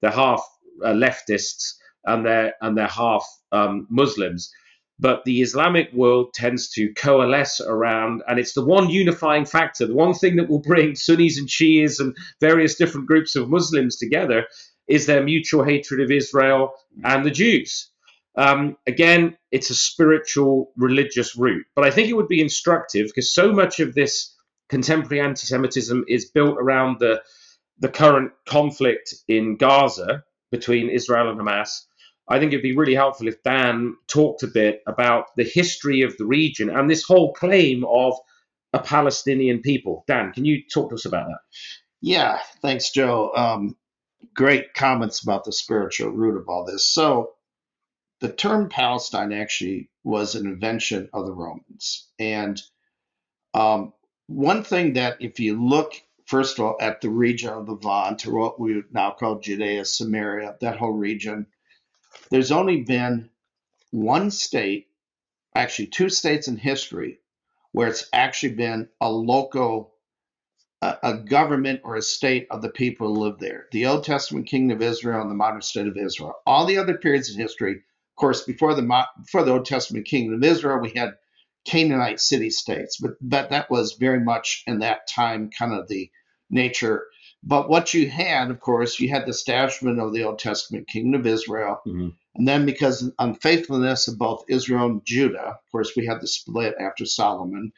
[0.00, 0.42] they're half
[0.84, 4.52] uh, leftists and they're and they're half um, Muslims.
[5.00, 9.94] But the Islamic world tends to coalesce around, and it's the one unifying factor, the
[9.94, 14.46] one thing that will bring Sunnis and Shias and various different groups of Muslims together
[14.86, 17.90] is their mutual hatred of Israel and the Jews.
[18.36, 21.66] Um, again, it's a spiritual, religious root.
[21.74, 24.33] But I think it would be instructive because so much of this
[24.68, 27.22] contemporary anti Semitism is built around the,
[27.78, 31.82] the current conflict in Gaza between Israel and Hamas.
[32.28, 36.16] I think it'd be really helpful if Dan talked a bit about the history of
[36.16, 38.14] the region and this whole claim of
[38.72, 40.04] a Palestinian people.
[40.06, 41.38] Dan, can you talk to us about that?
[42.00, 43.32] Yeah, thanks, Joe.
[43.34, 43.76] Um,
[44.34, 46.86] great comments about the spiritual root of all this.
[46.86, 47.32] So,
[48.20, 52.08] the term Palestine actually was an invention of the Romans.
[52.18, 52.60] And
[53.52, 53.92] um,
[54.26, 55.94] one thing that, if you look,
[56.26, 59.84] first of all, at the region of the Levant, or what we now call Judea,
[59.84, 61.46] Samaria, that whole region,
[62.30, 63.30] there's only been
[63.90, 64.88] one state,
[65.54, 67.20] actually two states in history,
[67.72, 69.94] where it's actually been a local
[70.82, 73.66] a, a government or a state of the people who live there.
[73.72, 76.34] The Old Testament kingdom of Israel and the modern state of Israel.
[76.46, 78.82] All the other periods in history, of course, before the
[79.22, 81.14] before the Old Testament kingdom of Israel, we had
[81.64, 86.10] Canaanite city states, but but that was very much in that time kind of the
[86.50, 87.06] nature.
[87.42, 91.20] But what you had, of course, you had the establishment of the Old Testament kingdom
[91.20, 91.80] of Israel.
[91.86, 92.08] Mm-hmm.
[92.36, 96.26] And then because of unfaithfulness of both Israel and Judah, of course, we had the
[96.26, 97.72] split after Solomon.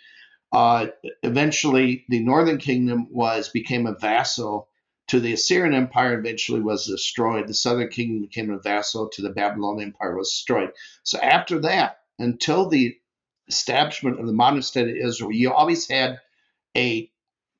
[0.53, 0.87] Uh,
[1.22, 4.68] eventually, the northern kingdom was became a vassal
[5.09, 6.18] to the Assyrian Empire.
[6.18, 7.49] Eventually, was destroyed.
[7.49, 10.16] The southern kingdom became a vassal to the Babylonian Empire.
[10.16, 10.70] Was destroyed.
[11.03, 12.96] So after that, until the
[13.48, 16.20] establishment of the modern state of Israel, you always had
[16.76, 17.11] a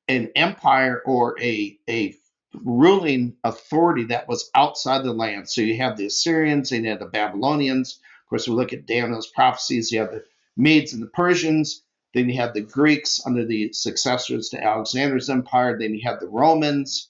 [0.07, 2.15] an empire or a a
[2.53, 5.49] ruling authority that was outside the land.
[5.49, 7.99] So you have the Assyrians and you have the Babylonians.
[8.23, 9.91] Of course, we look at Daniel's prophecies.
[9.91, 10.23] You have the
[10.55, 11.83] Medes and the Persians.
[12.13, 15.77] Then you have the Greeks under the successors to Alexander's empire.
[15.77, 17.09] Then you have the Romans.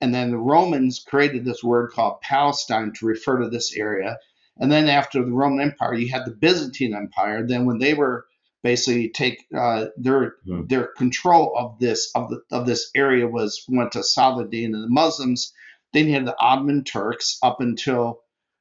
[0.00, 4.18] And then the Romans created this word called Palestine to refer to this area.
[4.58, 7.46] And then after the Roman Empire, you had the Byzantine Empire.
[7.46, 8.26] Then when they were
[8.62, 10.66] basically take uh, their hmm.
[10.66, 14.88] their control of this of the of this area was went to Saladin and the
[14.88, 15.52] Muslims.
[15.92, 18.20] Then you had the Ottoman Turks up until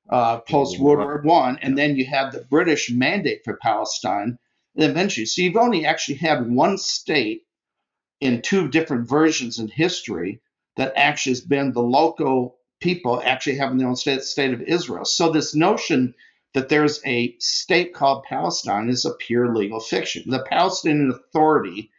[0.09, 4.37] uh, post World War One, and then you had the British mandate for Palestine
[4.75, 5.25] eventually.
[5.25, 7.43] So you've only actually had one state
[8.21, 10.41] in two different versions in history
[10.75, 15.05] that actually has been the local people actually having their own state, state of Israel.
[15.05, 16.13] So this notion
[16.53, 20.23] that there's a state called Palestine is a pure legal fiction.
[20.27, 21.91] The Palestinian Authority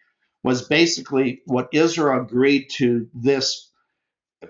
[0.43, 3.71] was basically what Israel agreed to this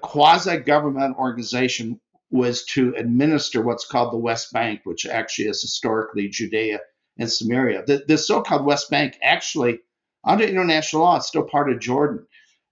[0.01, 6.29] quasi government organization was to administer what's called the West Bank, which actually is historically
[6.29, 6.81] Judea
[7.17, 7.85] and Samaria.
[7.87, 9.81] The, the so called West Bank actually,
[10.25, 12.27] under international law, is still part of Jordan.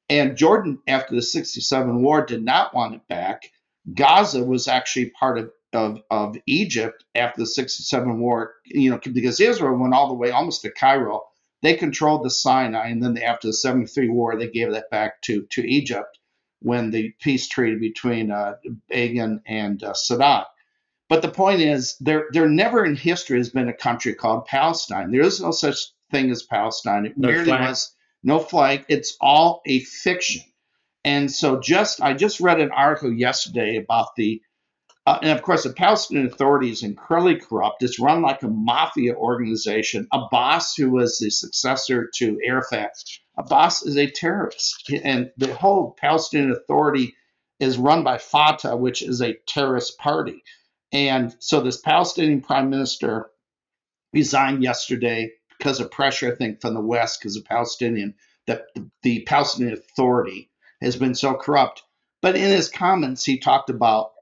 [0.08, 3.50] And Jordan, after the 67 war, did not want it back.
[3.92, 9.40] Gaza was actually part of, of, of Egypt after the 67 war, you know, because
[9.40, 11.24] Israel went all the way almost to Cairo.
[11.62, 15.46] They controlled the Sinai, and then after the 73 war, they gave that back to,
[15.50, 16.18] to Egypt
[16.60, 18.54] when the peace treaty between uh,
[18.88, 20.46] Begin and uh, Sadat.
[21.08, 25.12] But the point is, there there never in history has been a country called Palestine.
[25.12, 25.78] There is no such
[26.10, 27.06] thing as Palestine.
[27.06, 27.68] It no merely flag.
[27.68, 28.84] was no flag.
[28.88, 30.42] It's all a fiction.
[31.04, 34.42] And so, just I just read an article yesterday about the,
[35.06, 37.82] uh, and of course, the Palestinian Authority is incredibly corrupt.
[37.82, 40.08] It's run like a mafia organization.
[40.12, 42.90] Abbas, who was the successor to Arafat,
[43.38, 47.14] Abbas is a terrorist, and the whole Palestinian Authority
[47.60, 50.42] is run by Fatah, which is a terrorist party.
[50.92, 53.30] And so this Palestinian prime minister
[54.12, 58.14] resigned yesterday because of pressure, I think, from the West, because of Palestinian,
[58.46, 60.50] that the, the Palestinian Authority
[60.80, 61.82] has been so corrupt.
[62.22, 64.12] But in his comments, he talked about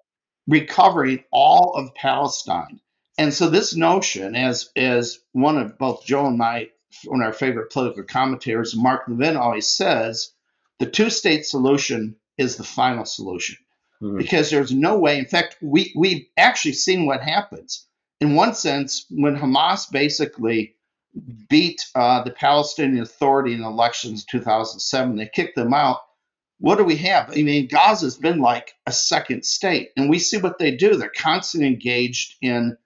[0.46, 2.80] recovering all of Palestine.
[3.16, 6.68] And so this notion, as as one of both Joe and my
[7.04, 10.32] one of our favorite political commentators, Mark Levin, always says,
[10.78, 13.56] the two-state solution is the final solution
[14.02, 14.18] mm-hmm.
[14.18, 15.18] because there's no way.
[15.18, 17.86] In fact, we we've actually seen what happens.
[18.20, 20.73] In one sense, when Hamas basically
[21.48, 26.00] beat uh, the Palestinian Authority in elections 2007, they kicked them out.
[26.58, 27.30] What do we have?
[27.30, 30.96] I mean, Gaza's been like a second state, and we see what they do.
[30.96, 32.76] They're constantly engaged in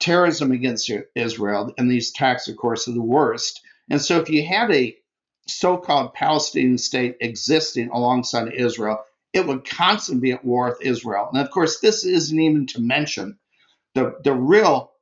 [0.00, 3.60] terrorism against Israel, and these attacks, of course, are the worst.
[3.90, 4.96] And so, if you had a
[5.48, 11.28] so-called Palestinian state existing alongside Israel, it would constantly be at war with Israel.
[11.32, 13.38] And of course, this isn't even to mention
[13.94, 14.92] the the real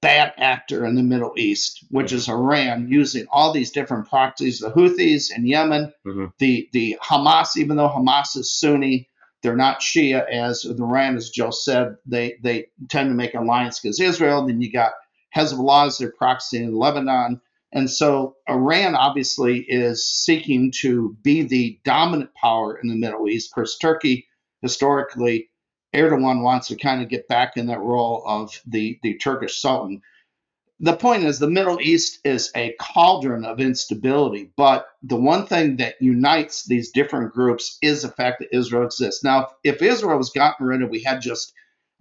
[0.00, 4.70] bad actor in the Middle East, which is Iran, using all these different proxies, the
[4.70, 6.26] Houthis in Yemen, mm-hmm.
[6.38, 9.08] the the Hamas, even though Hamas is Sunni,
[9.42, 11.96] they're not Shia as Iran, as Joe said.
[12.06, 14.46] They they tend to make alliance against Israel.
[14.46, 14.92] Then you got
[15.34, 17.40] Hezbollah as their proxy in Lebanon.
[17.70, 23.50] And so Iran obviously is seeking to be the dominant power in the Middle East.
[23.50, 24.26] Of course, Turkey
[24.62, 25.50] historically
[25.94, 30.02] Erdogan wants to kind of get back in that role of the, the Turkish Sultan.
[30.80, 35.76] The point is, the Middle East is a cauldron of instability, but the one thing
[35.78, 39.24] that unites these different groups is the fact that Israel exists.
[39.24, 41.52] Now, if Israel was gotten rid of, we had just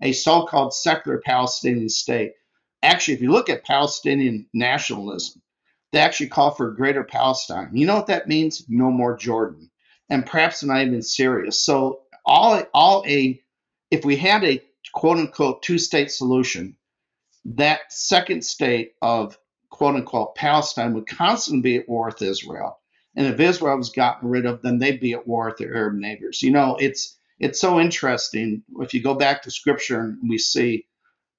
[0.01, 2.33] a so called secular Palestinian state.
[2.83, 5.41] Actually, if you look at Palestinian nationalism,
[5.91, 7.71] they actually call for a greater Palestine.
[7.73, 8.63] You know what that means?
[8.69, 9.71] No more Jordan,
[10.09, 11.51] and perhaps not even Syria.
[11.51, 13.41] So all all a
[13.91, 14.61] if we had a
[14.93, 16.75] quote unquote two state solution,
[17.45, 19.37] that second state of
[19.69, 22.79] quote unquote Palestine would constantly be at war with Israel.
[23.15, 25.95] And if Israel was gotten rid of, then they'd be at war with their Arab
[25.95, 26.41] neighbors.
[26.43, 28.63] You know, it's it's so interesting.
[28.79, 30.87] If you go back to scripture and we see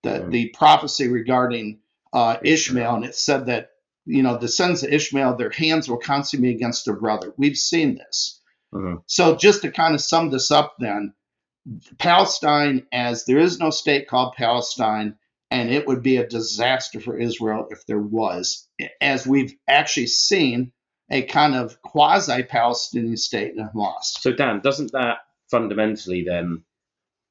[0.02, 0.30] the, right.
[0.30, 1.80] the prophecy regarding
[2.12, 3.70] uh, Ishmael, and it said that,
[4.06, 7.34] you know, the sons of Ishmael, their hands will constantly be against their brother.
[7.36, 8.40] We've seen this.
[8.74, 8.96] Uh-huh.
[9.06, 11.14] So just to kind of sum this up then,
[11.98, 15.16] Palestine, as there is no state called Palestine,
[15.50, 18.68] and it would be a disaster for Israel if there was,
[19.00, 20.72] as we've actually seen
[21.10, 24.04] a kind of quasi Palestinian state in Hamas.
[24.20, 25.18] So, Dan, doesn't that
[25.50, 26.64] fundamentally then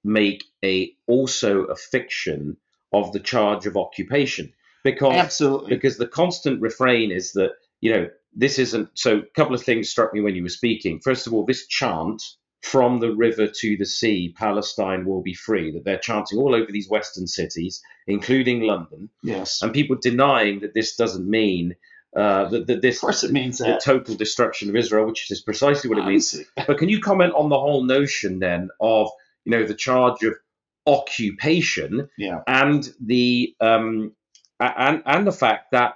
[0.03, 2.57] make a also a fiction
[2.91, 4.53] of the charge of occupation?
[4.83, 5.75] Because Absolutely.
[5.75, 8.89] because the constant refrain is that you know this isn't.
[8.95, 10.99] So, a couple of things struck me when you were speaking.
[10.99, 12.23] First of all, this chant
[12.61, 15.71] from the river to the sea, Palestine will be free.
[15.71, 19.09] That they're chanting all over these Western cities, including London.
[19.23, 19.61] Yes.
[19.61, 21.75] And people denying that this doesn't mean
[22.15, 22.97] uh, that, that, this.
[22.97, 23.83] Of course, it means that.
[23.83, 26.35] total destruction of Israel, which is precisely what it means.
[26.67, 29.09] but can you comment on the whole notion then of
[29.45, 30.33] you know the charge of
[30.85, 32.39] occupation yeah.
[32.47, 34.13] and the um,
[34.59, 35.95] and and the fact that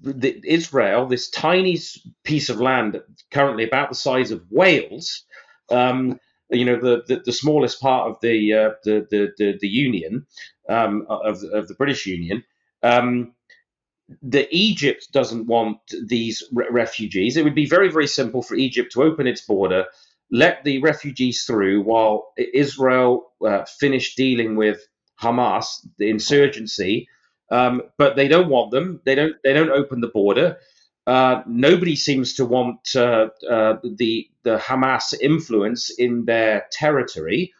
[0.00, 1.78] the, Israel, this tiny
[2.24, 3.00] piece of land,
[3.30, 5.24] currently about the size of Wales,
[5.70, 6.18] um,
[6.50, 10.26] you know, the, the, the, smallest part of the uh, the, the, the, the union
[10.68, 12.44] um, of of the British Union.
[12.82, 13.34] Um,
[14.22, 17.36] the Egypt doesn't want these re- refugees.
[17.36, 19.86] It would be very very simple for Egypt to open its border,
[20.30, 24.80] let the refugees through, while Israel uh, finished dealing with
[25.20, 27.08] Hamas, the insurgency.
[27.50, 29.00] Um, but they don't want them.
[29.04, 29.34] They don't.
[29.42, 30.58] They don't open the border.
[31.06, 37.52] Uh, nobody seems to want uh, uh, the the Hamas influence in their territory,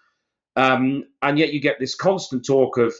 [0.56, 2.94] um, and yet you get this constant talk of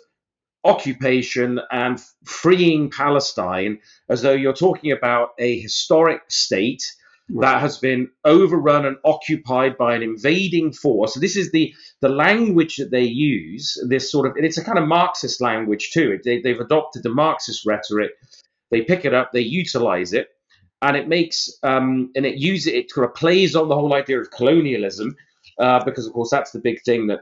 [0.65, 3.79] occupation and freeing Palestine
[4.09, 6.83] as though you're talking about a historic state
[7.31, 7.47] right.
[7.47, 11.15] that has been overrun and occupied by an invading force.
[11.15, 13.83] So this is the the language that they use.
[13.89, 16.19] This sort of and it's a kind of Marxist language too.
[16.25, 18.11] They, they've adopted the Marxist rhetoric.
[18.71, 20.29] They pick it up, they utilize it,
[20.83, 24.21] and it makes um, and it uses it kind of plays on the whole idea
[24.21, 25.17] of colonialism
[25.59, 27.21] uh, because of course that's the big thing that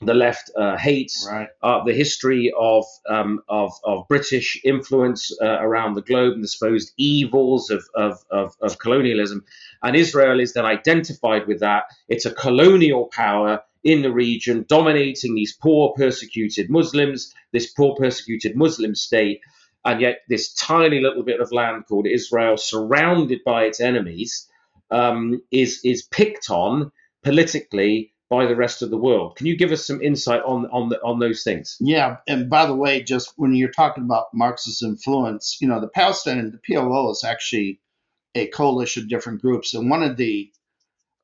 [0.00, 1.48] the left uh, hates right.
[1.62, 6.48] uh, the history of, um, of, of British influence uh, around the globe and the
[6.48, 9.44] supposed evils of, of, of, of colonialism.
[9.82, 11.84] And Israel is then identified with that.
[12.08, 18.56] It's a colonial power in the region, dominating these poor, persecuted Muslims, this poor, persecuted
[18.56, 19.40] Muslim state
[19.84, 24.48] and yet this tiny little bit of land called Israel, surrounded by its enemies,
[24.90, 26.90] um, is is picked on
[27.22, 29.36] politically by the rest of the world.
[29.36, 31.76] Can you give us some insight on on the, on those things?
[31.80, 35.88] Yeah, and by the way, just when you're talking about Marxist influence, you know, the
[35.88, 37.80] Palestinian, the PLO is actually
[38.34, 40.50] a coalition of different groups, and one of the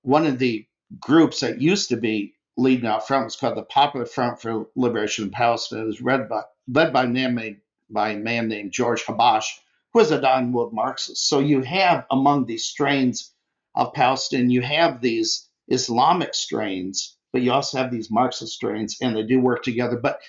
[0.03, 0.67] one of the
[1.01, 5.27] groups that used to be leading out front was called the Popular Front for Liberation
[5.27, 5.81] of Palestine.
[5.81, 7.57] It was led by led by a man named
[7.91, 9.47] by a man named George Habash,
[9.93, 11.29] who was a Don Wood Marxist.
[11.29, 13.33] So you have among these strains
[13.75, 19.17] of Palestine, you have these Islamic strains, but you also have these Marxist strains, and
[19.17, 19.97] they do work together.
[19.97, 20.21] But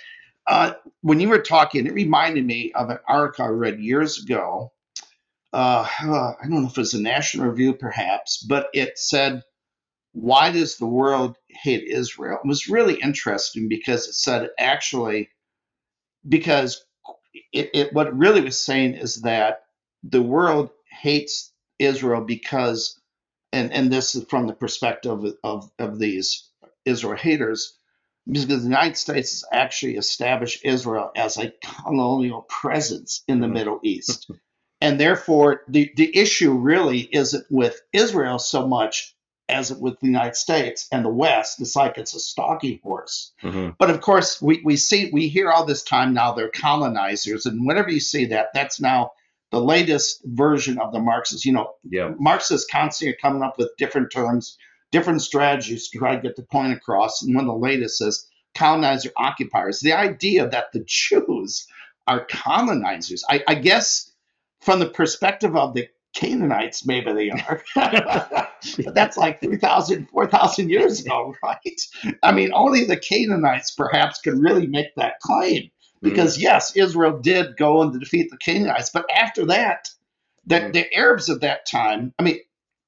[0.48, 4.72] uh, when you were talking, it reminded me of an article I read years ago.
[5.54, 9.44] Uh, I don't know if it was a National Review, perhaps, but it said,
[10.12, 15.30] "Why does the world hate Israel?" It was really interesting because it said actually
[16.28, 16.85] because
[17.54, 19.66] it, it what really was saying is that
[20.04, 23.00] the world hates Israel because,
[23.54, 26.50] and and this is from the perspective of of, these
[26.86, 27.78] Israel haters,
[28.28, 31.54] because the United States has actually established Israel as a
[31.86, 33.54] colonial presence in the Mhm.
[33.54, 34.32] Middle East.
[34.82, 39.15] And therefore, the, the issue really isn't with Israel so much
[39.48, 41.62] as it with the United States and the West.
[41.62, 43.32] It's like it's a stalking horse.
[43.44, 43.76] Mhm.
[43.78, 47.66] But of course, we, we see we hear all this time now they're colonizers, and
[47.66, 49.12] whenever you see that, that's now
[49.52, 51.46] the latest version of the Marxists.
[51.46, 52.14] You know, Yeah.
[52.18, 54.58] Marxists constantly are coming up with different terms,
[54.92, 57.22] different strategies to try to get the point across.
[57.22, 59.80] And one of the latest is colonizer occupiers.
[59.80, 61.68] The idea that the Jews
[62.08, 64.12] are colonizers, I, I guess,
[64.62, 67.62] from the perspective of the Canaanites, maybe they are.
[68.84, 71.82] but that's like 3,000, 4,000 years ago, right?
[72.24, 75.70] I mean, only the Canaanites perhaps could really make that claim.
[76.02, 79.90] Because, yes, Israel did go and defeat the Canaanites, but after that,
[80.46, 80.74] the, Mhm.
[80.74, 82.40] the Arabs of that time, I mean,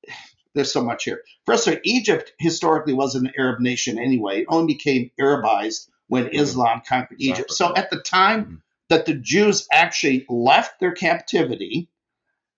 [0.54, 1.24] there's so much here.
[1.46, 4.42] First of all, Egypt historically was an Arab nation anyway.
[4.42, 6.34] It only became Arabized when Mhm.
[6.34, 7.52] Islam conquered Egypt.
[7.52, 8.62] So at the time Mhm.
[8.90, 11.90] that the Jews actually left their captivity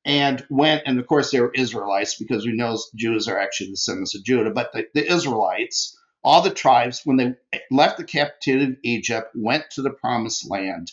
[0.06, 3.74] and went, and of course they were Israelites because we know Jews are actually the
[3.74, 7.34] descendants of Judah, but the, the Israelites, all the tribes, when they
[7.72, 10.92] left the captivity of Egypt, went to the promised land,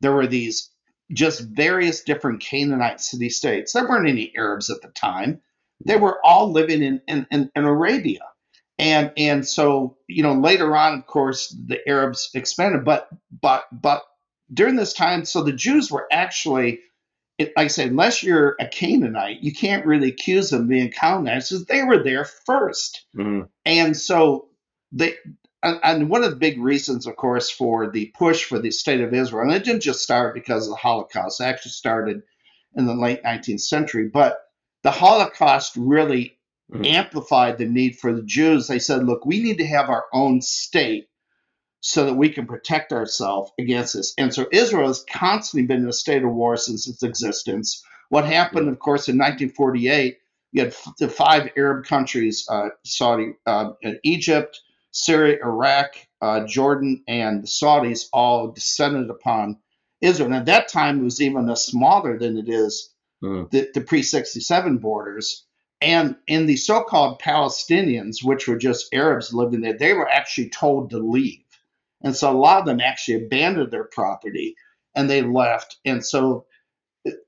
[0.00, 0.70] there were these
[1.12, 3.72] just various different Canaanite city states.
[3.72, 5.40] There weren't any Arabs at the time.
[5.86, 8.20] They were all living in, in, in, in Arabia.
[8.78, 13.08] And and so, you know, later on, of course, the Arabs expanded, but
[13.42, 14.04] but but
[14.52, 16.80] during this time, so the Jews were actually,
[17.38, 21.64] like I said, unless you're a Canaanite, you can't really accuse them of being colonizers.
[21.66, 23.04] They were there first.
[23.16, 23.48] Mhm.
[23.64, 24.48] And so
[24.90, 25.14] they,
[25.62, 29.14] and, one of the big reasons, of course, for the push for the state of
[29.14, 32.22] Israel, and it didn't just start because of the Holocaust, it actually started
[32.76, 34.40] in the late 19th century, but
[34.82, 36.38] the Holocaust really
[36.72, 36.86] Mhm.
[36.86, 38.66] amplified the need for the Jews.
[38.68, 41.07] They said, look, we need to have our own state
[41.82, 44.14] so that we can protect ourselves against this.
[44.18, 47.82] And so Israel has constantly been in a state of war since its existence.
[48.10, 50.18] What happened, of course, in 1948,
[50.52, 53.72] you had f- the five Arab countries uh, Saudi, uh,
[54.04, 54.60] Egypt,
[54.92, 59.58] Syria, Iraq, uh, Jordan, and the Saudis all descended upon
[60.02, 60.28] Israel.
[60.28, 62.86] And at that time, it was even a smaller than it is
[63.24, 63.50] Mhm.
[63.50, 65.46] the, the pre 67 borders.
[65.80, 70.50] And in the so called Palestinians, which were just Arabs living there, they were actually
[70.50, 71.40] told to leave.
[72.02, 74.54] And so a lot of them actually abandoned their property
[74.94, 75.76] and they left.
[75.84, 76.46] And so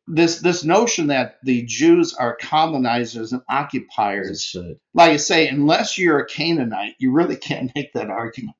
[0.06, 4.54] this this notion that the Jews are colonizers and occupiers,
[4.94, 8.56] like I say, unless you're a Canaanite, you really can't make that argument.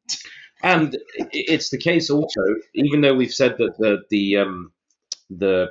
[0.62, 0.96] And
[1.32, 2.40] it's the case also,
[2.74, 4.72] even though we've said that the the um,
[5.30, 5.70] the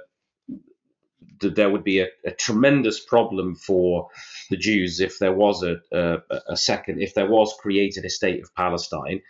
[1.42, 4.10] that there would be a, a tremendous problem for
[4.50, 6.18] the Jews if there was a, a
[6.50, 9.22] a second, if there was created a state of Palestine.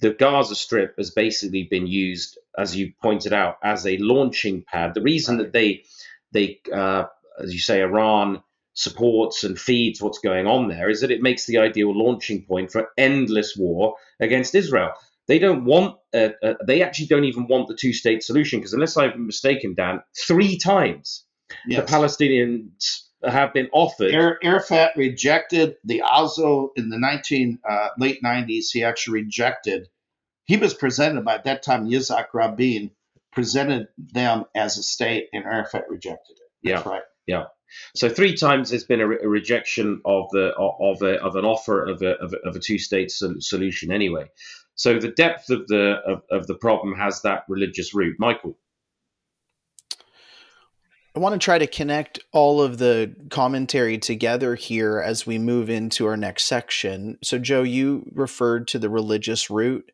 [0.00, 4.94] The Gaza Strip has basically been used, as you pointed out, as a launching pad.
[4.94, 5.84] The reason that they
[6.32, 7.04] they uh,
[7.42, 8.42] as you say, Iran
[8.74, 12.70] supports and feeds what's going on there is that it makes the ideal launching point
[12.70, 14.92] for endless war against Israel.
[15.28, 18.74] They don't want, uh, uh, they actually don't even want the two state solution because,
[18.74, 21.24] unless I'm mistaken, Dan, three times
[21.66, 21.88] Yes.
[21.88, 24.14] the Palestinians have been offered.
[24.14, 28.66] Ar- Arafat rejected the Oslo in the 19 uh, late 90s.
[28.72, 29.88] He actually rejected.
[30.46, 32.90] He was presented by that time Yitzhak Rabin
[33.32, 36.70] presented them as a state, and Arafat rejected it.
[36.74, 37.02] That's right.
[37.26, 37.44] Yeah.
[37.94, 41.44] So three times there's been a, re- a rejection of the of a, of an
[41.44, 44.26] offer of a of a, of a two state sol- solution anyway.
[44.76, 48.16] So the depth of the of, of the problem has that religious root.
[48.18, 48.58] Michael,
[51.16, 55.70] I want to try to connect all of the commentary together here as we move
[55.70, 57.16] into our next section.
[57.22, 59.90] So, Joe, you referred to the religious root,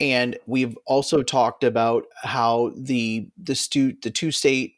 [0.00, 4.74] and we've also talked about how the the stu- the two state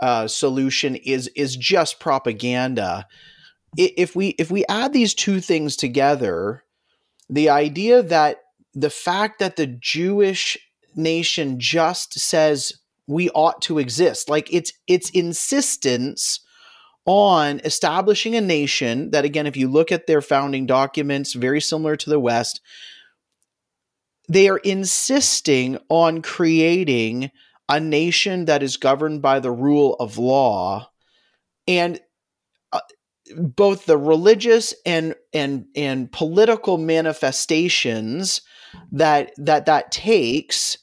[0.00, 3.06] uh, solution is is just propaganda.
[3.76, 6.64] If we if we add these two things together,
[7.28, 8.38] the idea that
[8.72, 10.56] the fact that the Jewish
[10.94, 12.72] nation just says
[13.06, 14.28] we ought to exist.
[14.28, 16.40] Like it's its insistence
[17.04, 21.94] on establishing a nation that again if you look at their founding documents very similar
[21.94, 22.60] to the west
[24.28, 27.30] they are insisting on creating
[27.68, 30.90] a nation that is governed by the rule of law.
[31.66, 32.00] And
[32.72, 32.80] uh,
[33.36, 38.42] both the religious and and and political manifestations
[38.92, 40.78] that that that takes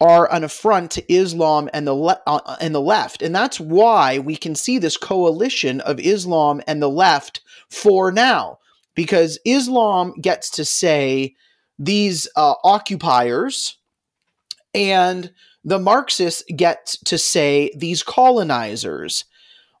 [0.00, 4.18] are an affront to Islam and the le- uh, and the left, and that's why
[4.18, 7.40] we can see this coalition of Islam and the left
[7.70, 8.58] for now,
[8.94, 11.34] because Islam gets to say
[11.78, 13.78] these uh, occupiers,
[14.74, 15.32] and
[15.64, 19.24] the Marxists get to say these colonizers.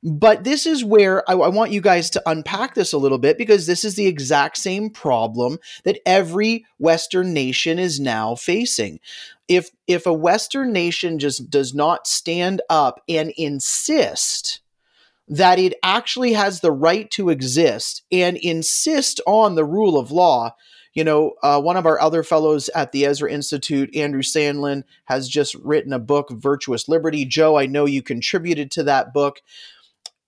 [0.02, 3.38] But this is where I, I, want you guys to unpack this a little bit
[3.38, 9.00] because this is the exact same problem that every Western nation is now facing.
[9.48, 14.60] If if a Western nation just does not stand up and insist
[15.28, 20.54] that it actually has the right to exist and insist on the rule of law,
[20.96, 25.28] you know, uh, one of our other fellows at the Ezra Institute, Andrew Sandlin, has
[25.28, 27.26] just written a book, Virtuous Liberty.
[27.26, 29.42] Joe, I know you contributed to that book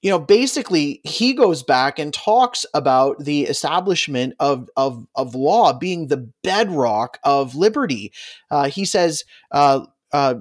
[0.02, 5.72] you know, basically he goes back and talks about the establishment of of, of law
[5.72, 8.12] being the bedrock of liberty.
[8.50, 10.34] Uh, he says uh, uh,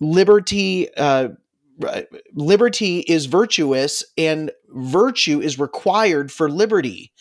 [0.00, 0.88] liberty.
[0.96, 1.30] Uh,
[2.34, 7.12] liberty is virtuous and virtue is required for liberty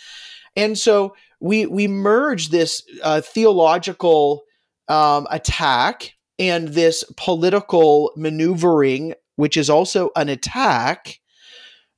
[0.55, 4.43] and so we we merge this uh, theological
[4.87, 11.19] um, attack and this political maneuvering which is also an attack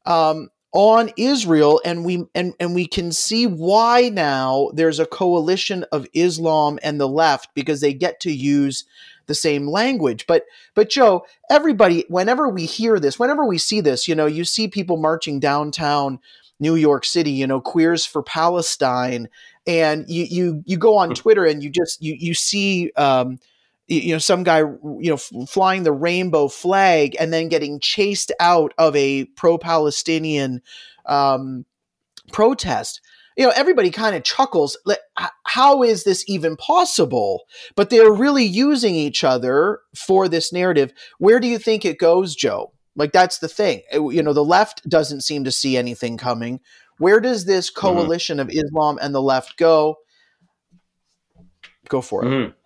[0.10, 5.86] um, on Israel, and we and and we can see why now there's a coalition
[5.92, 8.86] of Islam and the left because they get to use
[9.28, 10.26] the same language.
[10.28, 10.44] But
[10.76, 14.68] but Joe, everybody, whenever we hear this, whenever we see this, you know, you see
[14.68, 16.20] people marching downtown
[16.60, 19.30] New York City, you know, queers for Palestine,
[19.66, 21.14] and you you you go on hmm.
[21.14, 22.92] Twitter and you just you you see.
[22.98, 23.40] Um,
[23.90, 28.74] you know some guy you know flying the rainbow flag and then getting chased out
[28.78, 30.62] of a pro-palestinian
[31.06, 31.66] um,
[32.32, 33.02] protest.
[33.36, 34.78] You know everybody kind of chuckles
[35.46, 37.46] how is this even possible?
[37.76, 40.94] But they're really using each other for this narrative.
[41.18, 42.74] Where do you think it goes joe?
[42.96, 43.82] Like that's the thing.
[43.92, 46.60] You know the left doesn't seem to see anything coming.
[46.98, 47.80] Where does this mm-hmm.
[47.80, 48.50] coalition mm-hmm.
[48.50, 49.98] of islam and the left go?
[51.88, 52.28] Go for it.
[52.28, 52.59] Mm-hmm.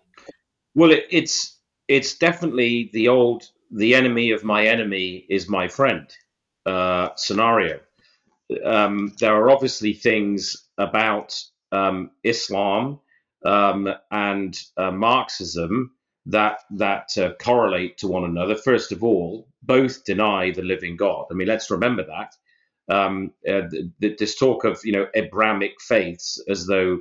[0.74, 1.58] Well, it, it's
[1.88, 6.08] it's definitely the old the enemy of my enemy is my friend
[6.66, 7.80] uh, scenario.
[8.64, 11.34] Um, there are obviously things about
[11.72, 13.00] um, Islam
[13.44, 15.92] um, and uh, Marxism
[16.26, 18.56] that that uh, correlate to one another.
[18.56, 21.26] First of all, both deny the living God.
[21.30, 22.34] I mean, let's remember that.
[22.94, 23.62] Um, uh,
[24.00, 27.00] this talk of you know Abrahamic faiths as though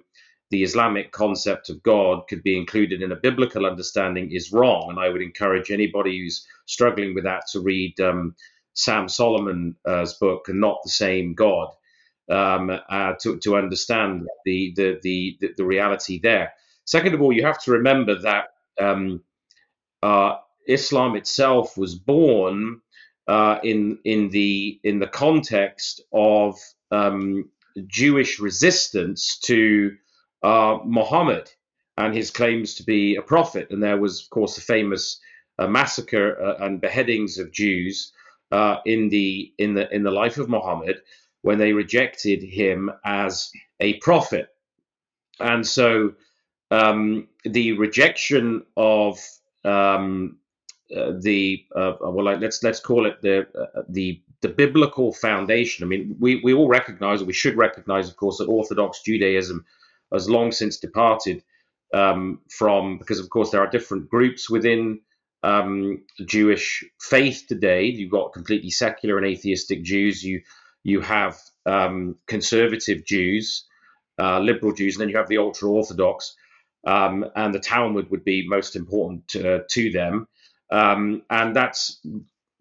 [0.50, 4.88] the Islamic concept of God could be included in a biblical understanding is wrong.
[4.90, 8.36] And I would encourage anybody who's struggling with that to read um,
[8.74, 11.70] Sam Solomon's book, and not the same God,
[12.30, 16.54] um, uh, to, to understand the, the, the, the, reality there.
[16.86, 18.46] Second of all, you have to remember that
[18.80, 19.22] um,
[20.02, 20.38] uh,
[20.68, 22.82] Islam itself was born
[23.28, 26.58] uh, in in the in the context of
[26.92, 27.50] um,
[27.88, 29.96] Jewish resistance to
[30.44, 31.50] uh, Muhammad
[31.98, 33.68] and his claims to be a prophet.
[33.70, 35.20] And there was, of course, the famous
[35.60, 38.12] uh, massacre uh, and beheadings of Jews
[38.52, 41.02] uh, in the in the in the life of Muhammad
[41.42, 44.50] when they rejected him as a prophet.
[45.40, 46.14] And so
[46.72, 49.20] um, the rejection of
[49.66, 50.38] um,
[50.96, 53.48] uh, the uh, well, let's let's call it the
[53.90, 55.84] the the biblical foundation.
[55.84, 59.66] I mean, we, we all recognize, we should recognize, of course, that Orthodox Judaism
[60.14, 61.44] has long since departed
[61.94, 65.02] um, from, because of course there are different groups within
[65.44, 67.86] um, Jewish faith today.
[67.86, 70.24] You've got completely secular and atheistic Jews.
[70.24, 70.42] You
[70.84, 73.66] you have um, conservative Jews,
[74.20, 76.36] uh, liberal Jews, and then you have the ultra orthodox.
[76.86, 80.28] Um, and the Talmud would be most important to, to them.
[80.70, 82.02] Um, and that's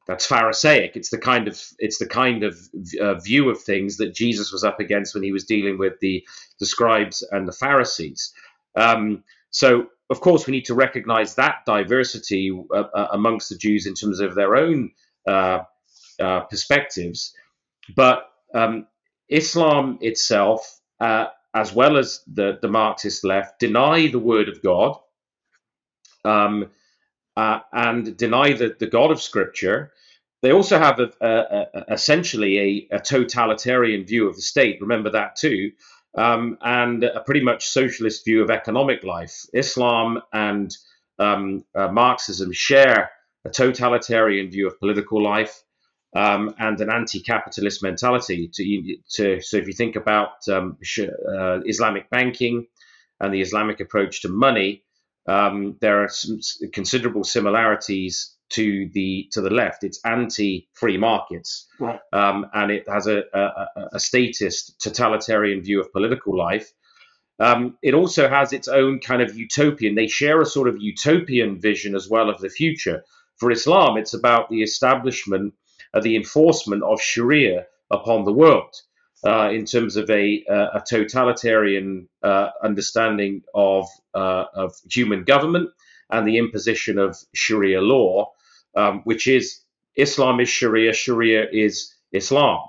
[0.06, 0.96] that's Pharisaic.
[0.96, 2.58] It's the kind of it's the kind of
[3.00, 6.24] uh, view of things that Jesus was up against when he was dealing with the
[6.58, 8.32] the scribes and the Pharisees.
[8.76, 13.86] Um, so, of course, we need to recognize that diversity uh, uh, amongst the Jews
[13.86, 14.90] in terms of their own
[15.26, 15.60] uh,
[16.20, 17.32] uh, perspectives.
[17.94, 18.86] But um,
[19.28, 24.98] Islam itself, uh, as well as the the Marxist left, deny the word of God.
[26.24, 26.70] Um,
[27.36, 29.92] uh, and deny the, the God of Scripture.
[30.42, 34.80] They also have a, a, a, essentially a, totalitarian view of the state.
[34.80, 35.72] Remember that too.
[36.16, 39.46] Um, and a pretty much socialist view of economic life.
[39.54, 40.76] Islam and
[41.18, 43.10] um, uh, Marxism share
[43.44, 45.62] a totalitarian view of political life
[46.14, 48.50] um, and an anti-capitalist mentality.
[48.52, 52.66] To, to, so if you think about um, uh, Islamic banking
[53.20, 54.84] and the Islamic approach to money,
[55.26, 56.40] Um, there are some
[56.72, 59.84] considerable similarities to the to the left.
[59.84, 62.00] It's anti-free markets, Right.
[62.12, 66.72] um, and it has a, a, a statist, totalitarian view of political life.
[67.38, 69.94] Um, it also has its own kind of utopian.
[69.94, 73.04] They share a sort of utopian vision as well of the future.
[73.36, 75.54] For Islam, it's about the establishment,
[75.94, 78.74] uh, the enforcement of Sharia upon the world.
[79.24, 85.70] Uh, in terms of a, uh, a totalitarian uh, understanding of, uh, of human government
[86.10, 88.32] and the imposition of Sharia law,
[88.76, 89.60] um, which is
[89.96, 92.60] Islam is Sharia, Sharia is Islam.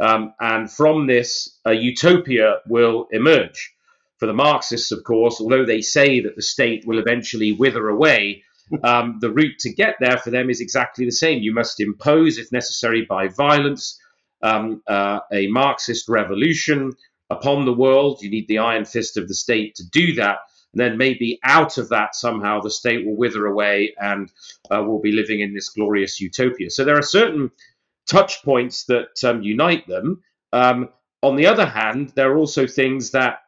[0.00, 3.74] Um, and from this, a utopia will emerge.
[4.18, 8.44] For the Marxists, of course, although they say that the state will eventually wither away,
[8.82, 11.42] um, the route to get there for them is exactly the same.
[11.42, 13.98] You must impose, if necessary, by violence,
[14.42, 16.92] um, uh, a Marxist revolution
[17.30, 18.22] upon the world.
[18.22, 20.38] You need the iron fist of the state to do that.
[20.72, 24.32] And then maybe out of that, somehow the state will wither away and
[24.70, 26.70] uh, we'll be living in this glorious utopia.
[26.70, 27.50] So there are certain
[28.06, 30.22] touch points that um, unite them.
[30.52, 30.88] Um,
[31.22, 33.40] on the other hand, there are also things that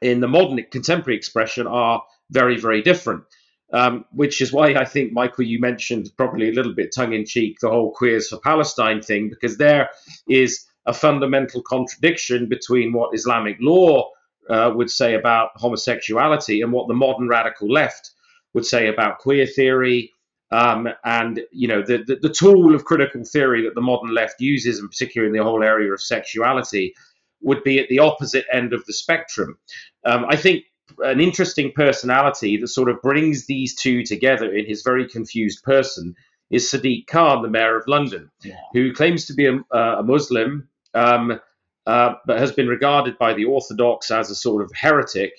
[0.00, 3.24] in the modern contemporary expression are very, very different.
[3.70, 7.26] Um, which is why I think, Michael, you mentioned probably a little bit tongue in
[7.26, 9.90] cheek the whole Queers for Palestine thing, because there
[10.26, 14.10] is a fundamental contradiction between what Islamic law
[14.48, 18.10] uh, would say about homosexuality and what the modern radical left
[18.54, 20.12] would say about queer theory.
[20.50, 24.40] Um, and you know the, the, the tool of critical theory that the modern left
[24.40, 26.94] uses, and particularly in the whole area of sexuality,
[27.42, 29.58] would be at the opposite end of the spectrum.
[30.06, 30.64] Um, I think
[30.98, 36.14] an interesting personality that sort of brings these two together in his very confused person
[36.50, 38.54] is Sadiq Khan, the mayor of London, Yeah.
[38.72, 41.40] who claims to be a, a Muslim, um,
[41.86, 45.32] uh, but has been regarded by the Orthodox as a sort of heretic,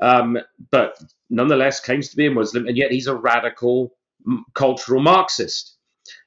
[0.00, 0.38] um,
[0.70, 0.96] but
[1.30, 3.92] nonetheless claims to be a Muslim, and yet he's a radical
[4.26, 5.74] m- cultural Marxist.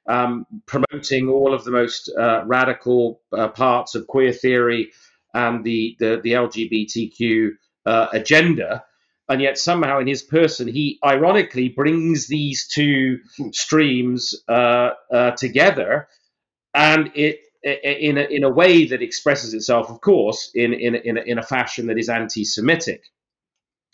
[0.07, 4.91] Um, promoting all of the most uh, radical uh, parts of queer theory
[5.33, 7.51] and the the, the LGBTQ
[7.85, 8.83] uh, agenda,
[9.29, 13.19] and yet somehow in his person he ironically brings these two
[13.51, 16.07] streams uh, uh, together,
[16.73, 21.17] and it in a, in a way that expresses itself, of course, in in in
[21.17, 23.03] a, in a fashion that is anti-Semitic.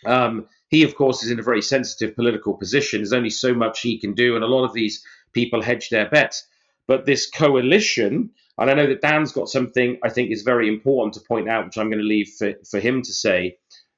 [0.05, 2.99] Um, he, of course, is in a very sensitive political position.
[2.99, 6.09] There's only so much he can do, and a lot of these people hedge their
[6.09, 6.45] bets.
[6.87, 11.13] But this coalition, and I know that Dan's got something I think is very important
[11.15, 13.57] to point out, which I'm going to leave for, for him to say.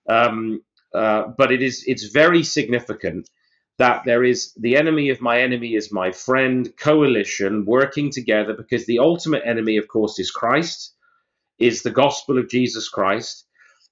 [0.10, 0.62] Um,
[0.95, 3.30] uh, but it is it's very significant
[3.80, 8.86] that there is the enemy of my enemy is my friend coalition working together because
[8.88, 10.95] the ultimate enemy, of course, is Christ,
[11.60, 13.45] is the gospel of Jesus Christ,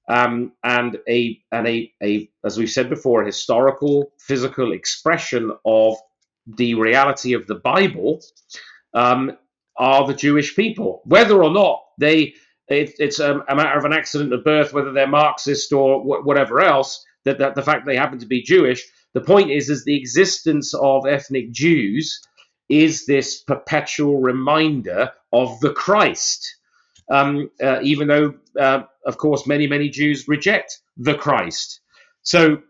[0.09, 5.95] um, and a and a, a as we've said before, a historical physical expression of
[6.57, 8.22] the reality of the Bible
[8.95, 9.38] um,
[9.78, 12.36] are the Jewish people, whether or not they
[12.70, 16.26] it, it's a, a, matter of an accident of birth, whether they're Marxist or wh-
[16.26, 17.03] whatever else.
[17.26, 18.86] That, that the fact they happen to be Jewish.
[19.13, 22.22] The point is, is the existence of ethnic Jews
[22.70, 26.55] is this perpetual reminder of the Christ.
[27.09, 31.82] Um, uh, even though, uh, of course, many many Jews reject the Christ.
[32.22, 32.61] So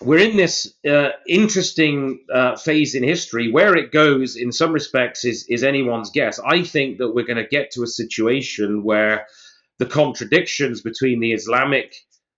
[0.00, 3.50] we're in this uh, interesting uh, phase in history.
[3.50, 6.40] Where it goes, in some respects, is is anyone's guess.
[6.40, 9.26] I think that we're going to get to a situation where
[9.78, 11.94] the contradictions between the Islamic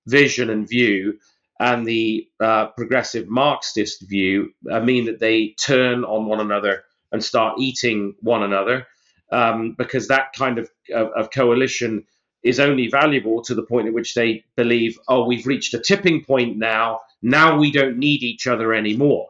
[0.06, 1.18] vision and view
[1.58, 7.24] and the uh, progressive Marxist view uh, mean that they turn on one another and
[7.24, 8.86] start eating one another,
[9.32, 12.04] um, because that kind of, of, of coalition
[12.42, 16.22] is only valuable to the point at which they believe, oh, we've reached a tipping
[16.22, 17.00] point now.
[17.26, 19.26] Now we don't need each other anymore.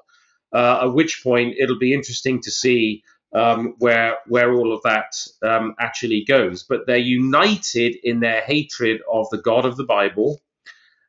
[0.52, 3.02] Uh, at which point it'll be interesting to see
[3.34, 6.62] um, where where all of that um, actually goes.
[6.62, 10.40] But they're united in their hatred of the God of the Bible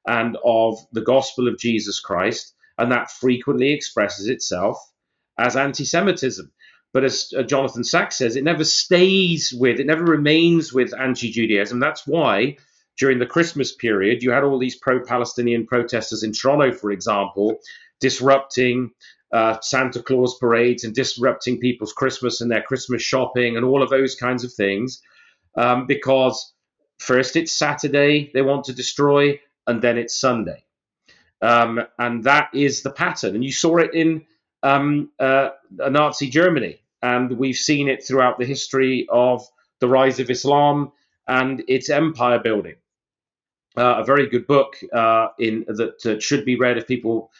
[0.05, 4.77] and of the gospel of Jesus Christ, and that frequently expresses itself
[5.38, 6.49] as anti-Semitism.
[6.93, 11.79] But as uh, Jonathan Sacks says, it never stays with, it never remains with anti-Judaism.
[11.79, 12.57] That's why
[12.97, 17.59] during the Christmas period, you had all these pro-Palestinian protesters in Toronto, for example,
[17.99, 18.91] disrupting
[19.31, 23.89] uh, Santa Claus parades and disrupting people's Christmas and their Christmas shopping and all of
[23.89, 25.01] those kinds of things,
[25.55, 26.53] um, because
[26.99, 30.63] first it's Saturday they want to destroy, and then it's Sunday.
[31.41, 33.35] Um, and that is the pattern.
[33.35, 34.25] And you saw it in
[34.63, 39.45] um, uh, Nazi Germany, and we've seen it throughout the history of
[39.79, 40.91] the rise of Islam
[41.27, 42.75] and its empire building.
[43.78, 47.32] Uh, a very good book uh, in that uh, should be read if people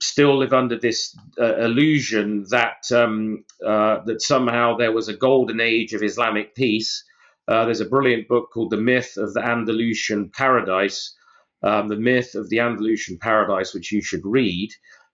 [0.00, 5.60] still live under this uh, illusion that um, uh, that somehow there was a golden
[5.60, 7.04] age of Islamic peace.
[7.48, 11.14] Uh, there's a brilliant book called The Myth of the Andalusian Paradise,
[11.62, 14.70] um, the myth of the Andalusian paradise, which you should read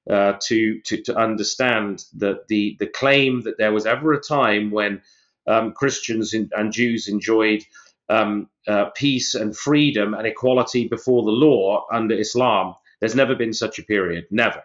[0.08, 5.02] to, to, to understand that the the claim that there was ever a time when
[5.46, 7.62] um, Christians and Jews enjoyed
[8.10, 12.74] um, uh, peace and freedom and equality before the law under Islam.
[13.00, 14.62] There's never been such a period, never,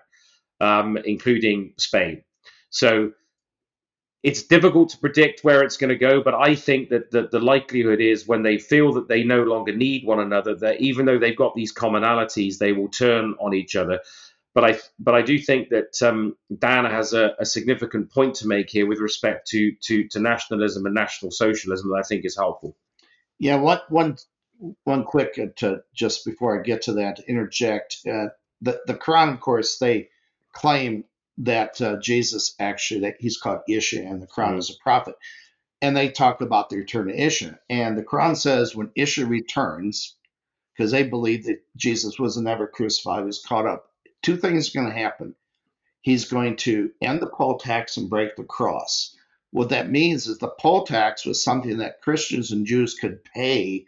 [0.60, 2.24] um, including Spain.
[2.70, 3.12] So
[4.24, 7.39] it's difficult to predict where it's going to go, but I think that the, the
[7.39, 11.20] likelihood is when they feel that they no longer need one another, that even though
[11.20, 14.00] they've got these commonalities, they will turn on each other.
[14.56, 18.48] But I, but I do think that um, Dan has a, a, significant point to
[18.48, 22.38] make here with respect to, to, to nationalism and national socialism that I think is
[22.38, 22.76] helpful.
[23.39, 24.17] Yeah, one one
[24.83, 27.97] one quick uh, to just before I get to that, interject.
[28.07, 28.27] Uh,
[28.61, 30.09] the the Quran, of course, they
[30.53, 31.03] claim
[31.39, 34.59] that uh, Jesus actually that he's called Isha and the Quran mm-hmm.
[34.59, 35.15] is a prophet.
[35.81, 37.59] And they talk about the return of Isha.
[37.69, 40.15] And the Quran says when Isha returns,
[40.75, 43.91] because they believe that Jesus was never crucified, he was caught up,
[44.23, 45.36] two things are going to happen.
[46.01, 49.14] He's going to end the poll tax and break the cross.
[49.56, 53.86] What that means is the poll tax was something that Christians and Jews could pay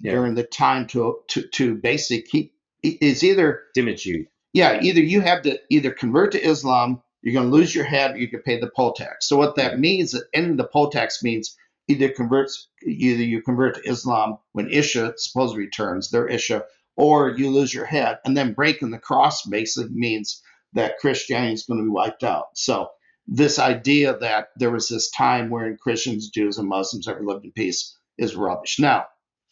[0.00, 0.12] yeah.
[0.12, 5.42] during the time to to to basically keep is either dhimmitude yeah, either you have
[5.42, 8.58] to either convert to Islam, you're going to lose your head, or you can pay
[8.58, 9.28] the poll tax.
[9.28, 11.54] So what that means, that ending the poll tax means
[11.88, 16.64] either converts, either you convert to Islam when Isha supposedly returns, their Isha,
[16.96, 18.18] or you lose your head.
[18.24, 20.42] And then breaking the cross basically means
[20.72, 22.46] that Christianity is going to be wiped out.
[22.54, 22.88] So
[23.28, 27.52] this idea that there was this time wherein Christians, Jews, and Muslims ever lived in
[27.52, 28.78] peace is rubbish.
[28.78, 29.06] Now,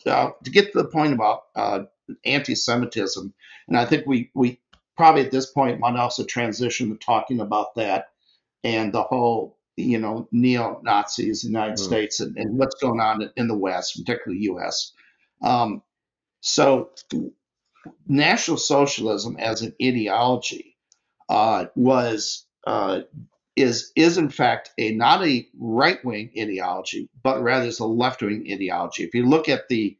[0.06, 1.80] uh, to get to the point about uh,
[2.24, 3.34] anti-Semitism,
[3.68, 4.60] and I think we we
[4.96, 8.08] probably at this point might also transition to talking about that
[8.62, 11.84] and the whole, you know, neo Nazis in the United mm.
[11.84, 14.92] States and, and, what's going on in the West, particularly the U.S.
[15.42, 15.82] Um,
[16.40, 16.90] so,
[18.06, 20.76] National Socialism as an ideology
[21.28, 23.00] uh, was uh,
[23.56, 28.22] is is in fact a not a right wing ideology, but rather is a left
[28.22, 29.04] wing ideology.
[29.04, 29.96] If you look at the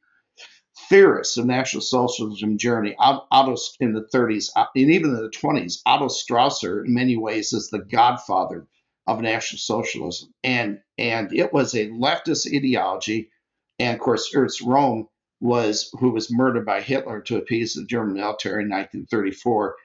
[0.89, 5.81] theorists of National Socialism journey, Otto in the 30s uh, and even in the 20s,
[5.87, 8.67] Otto Strasser in many ways is the godfather
[9.07, 13.31] of National Socialism, and and it was a leftist ideology,
[13.79, 15.07] and of course Ernst Röhm
[15.41, 19.77] was who was murdered by Hitler to appease the German military in 1934.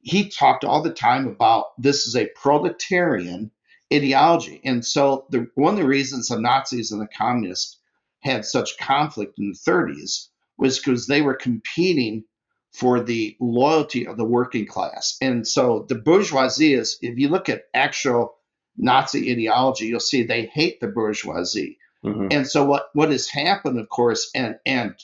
[0.00, 3.50] He talked all the time about this is a proletarian
[3.92, 7.78] ideology, and so the one of the reasons the Nazis and the communists
[8.20, 12.24] had such conflict in the 30s was because they were competing
[12.72, 15.16] for the loyalty of the working class.
[15.20, 18.34] And so the bourgeoisie is, if you look at actual
[18.76, 21.78] Nazi ideology, you'll see they hate the bourgeoisie.
[22.04, 22.28] Mm-hmm.
[22.30, 24.94] And so what, what has happened, of course, and and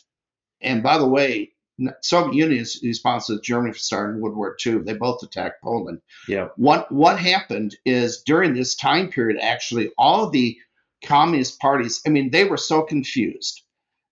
[0.61, 1.54] and by the way,
[2.03, 4.79] Soviet Union is responsible to Germany for starting World War II.
[4.79, 6.01] They both attacked Poland.
[6.29, 6.49] Yeah.
[6.57, 10.57] What what happened is during this time period, actually, all the
[11.05, 13.63] communist parties, I mean, they were so confused.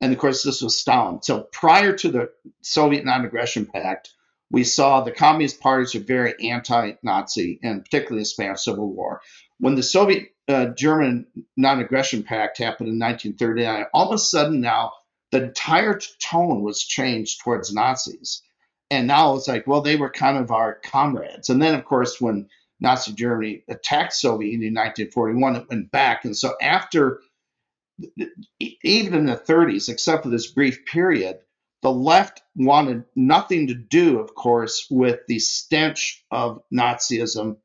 [0.01, 1.23] And of course, this was Stalin.
[1.23, 2.31] So prior to the
[2.63, 4.11] Soviet non aggression pact,
[4.51, 9.21] we saw the communist parties were very anti Nazi, and particularly the Spanish Civil War.
[9.59, 14.61] When the Soviet uh, German non aggression pact happened in 1939, all of a sudden
[14.61, 14.93] now
[15.33, 18.43] the entire tone was changed towards Nazis.
[18.91, 21.49] And now it's like, well, they were kind of our comrades.
[21.49, 26.26] And then, of course, when Nazi Germany attacked Soviet Union in 1941, it went back.
[26.26, 27.20] And so after,
[28.61, 31.39] even in the 30s, except for this brief period,
[31.80, 37.57] the left wanted nothing to do, of course, with the stench of Nazism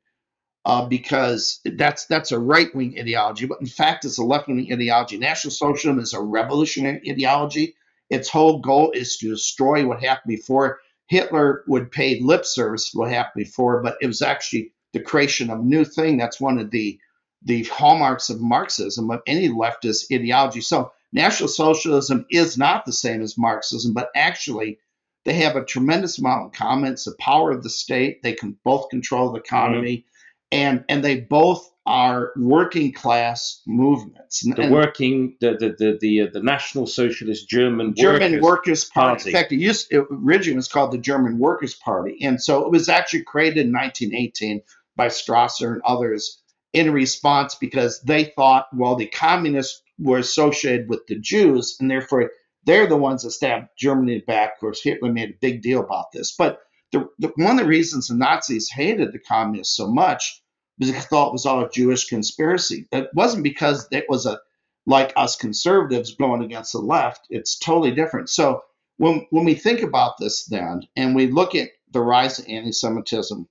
[0.64, 4.68] uh, because that's that's a right wing ideology, but in fact, it's a left wing
[4.72, 5.18] ideology.
[5.18, 7.74] National Socialism is a revolutionary ideology.
[8.10, 10.80] Its whole goal is to destroy what happened before.
[11.06, 15.50] Hitler would pay lip service to what happened before, but it was actually the creation
[15.50, 16.16] of a new thing.
[16.16, 16.98] That's one of the
[17.42, 20.60] the hallmarks of Marxism, of any leftist ideology.
[20.60, 24.78] So National Socialism is not the same as Marxism, but actually
[25.24, 26.92] they have a tremendous amount in common.
[26.92, 28.22] It's the power of the state.
[28.22, 30.08] They can both control the economy, mm-hmm.
[30.52, 34.40] And and they both are working class movements.
[34.40, 38.84] The and working, the the the the, uh, the National Socialist German German Workers, Workers
[38.84, 39.08] Party.
[39.08, 39.30] Party.
[39.30, 42.70] In fact, it used it originally was called the German Workers Party, and so it
[42.70, 44.62] was actually created in 1918
[44.96, 46.42] by Strasser and others
[46.72, 52.30] in response because they thought, well, the communists were associated with the Jews, and therefore
[52.64, 54.54] they're the ones that stabbed Germany back.
[54.54, 56.34] Of course, Hitler made a big deal about this.
[56.36, 56.60] But
[56.92, 60.42] the, the, one of the reasons the Nazis hated the communists so much
[60.78, 62.86] was because they thought it was all a Jewish conspiracy.
[62.92, 64.40] It wasn't because it was a
[64.86, 67.26] like us conservatives going against the left.
[67.28, 68.30] It's totally different.
[68.30, 68.62] So
[68.96, 73.46] when when we think about this then, and we look at the rise of anti-Semitism,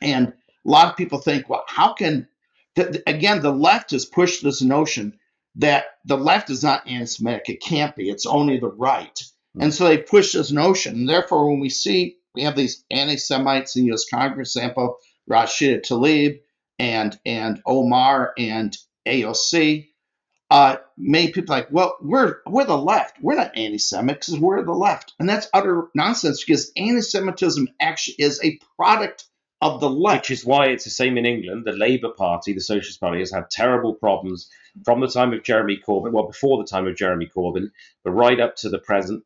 [0.00, 0.34] and a
[0.64, 2.28] lot of people think, well, how can
[2.74, 5.18] the, again the left has pushed this notion
[5.56, 7.48] that the left is not anti-Semitic.
[7.48, 8.10] It can't be.
[8.10, 9.22] It's only the right.
[9.54, 9.62] Hmm.
[9.62, 10.94] And so they push this notion.
[10.94, 14.04] And therefore, when we see we have these anti-Semites in the U.S.
[14.08, 14.98] Congress, example,
[15.30, 16.40] Rashida Tlaib
[16.78, 18.76] and and Omar and
[19.06, 19.88] AOC,
[20.50, 23.16] uh, many people like, well, we're we're the left.
[23.22, 28.40] We're not anti-Semitic because we're the left, and that's utter nonsense because anti-Semitism actually is
[28.42, 29.24] a product
[29.62, 30.24] of the left.
[30.24, 31.64] Which is why it's the same in England.
[31.64, 34.50] The Labour Party, the Socialist Party, has had terrible problems
[34.84, 37.70] from the time of Jeremy Corbyn, well, before the time of Jeremy Corbyn,
[38.04, 39.24] but right up to the present.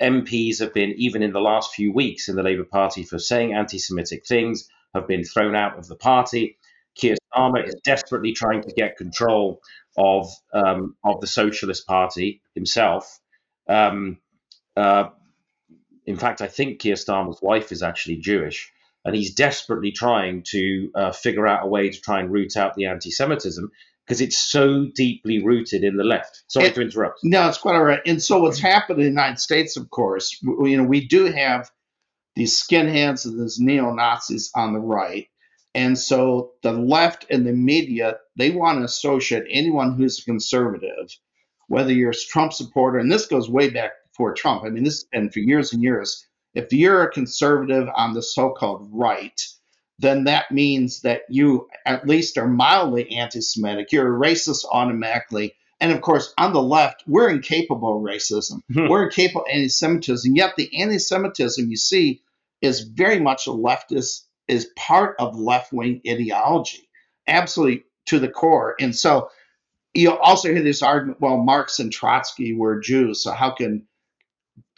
[0.00, 3.52] MPs have been, even in the last few weeks in the Labour Party, for saying
[3.54, 6.58] anti Semitic things, have been thrown out of the party.
[6.94, 9.60] Keir Starmer is desperately trying to get control
[9.96, 13.20] of um, of the Socialist Party himself.
[13.68, 14.18] Um,
[14.76, 15.10] uh,
[16.06, 18.72] in fact, I think Keir Starmer's wife is actually Jewish
[19.04, 22.74] and he's desperately trying to uh, figure out a way to try and root out
[22.74, 23.70] the anti-Semitism
[24.08, 26.42] because it's so deeply rooted in the left.
[26.48, 27.20] Sorry It- to interrupt.
[27.22, 28.00] No, it's quite all right.
[28.06, 28.68] And so what's mm-hmm.
[28.68, 31.70] happened in the United States, of course, you know, we do have
[32.34, 35.26] these skinheads and these neo Nazis on the right.
[35.74, 41.14] And so the left and the media, they want to associate anyone who's a conservative,
[41.66, 44.64] whether you're a Trump supporter, and this goes way back before Trump.
[44.64, 48.88] I mean, this and for years and years, if you're a conservative on the so-called
[48.90, 49.38] right,
[49.98, 53.90] then that means that you at least are mildly anti-Semitic.
[53.90, 55.54] You're a racist automatically.
[55.80, 58.60] And of course, on the left, we're incapable of racism.
[58.72, 58.88] Hmm.
[58.88, 60.36] We're incapable of anti-Semitism.
[60.36, 62.22] Yet the anti-Semitism you see
[62.62, 66.88] is very much a leftist, is part of left-wing ideology,
[67.26, 68.76] absolutely to the core.
[68.80, 69.30] And so
[69.94, 73.87] you also hear this argument, well, Marx and Trotsky were Jews, so how can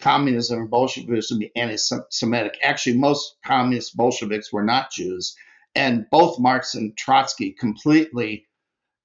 [0.00, 2.58] communism and Bolshevism be anti-Semitic?
[2.62, 5.36] Actually, most communist Bolsheviks were not Jews,
[5.74, 8.46] and both Marx and Trotsky completely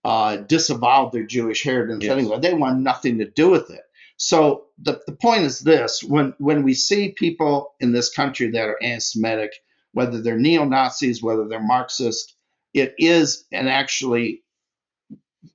[0.04, 2.12] uh, disavowed their Jewish heritage Yes.
[2.12, 2.40] anyway.
[2.40, 3.82] They want nothing to do with it.
[4.18, 8.70] So the, the point is this: when when we see people in this country that
[8.70, 9.52] are anti-Semitic,
[9.94, 12.36] whether they're neo Nazis, whether they're Marxist,
[12.74, 14.44] it is and actually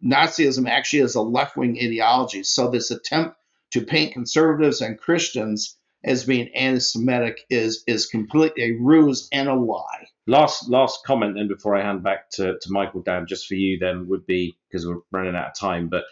[0.04, 2.42] Nazism actually is a left wing ideology.
[2.42, 3.36] So this attempt
[3.72, 9.54] to paint conservatives and Christians as being anti-Semitic is is completely a ruse and a
[9.54, 10.06] lie.
[10.26, 13.78] Last last comment, then before I hand back to, to Michael Dan, just for you,
[13.78, 15.88] then would be because we're running out of time.
[15.88, 16.04] But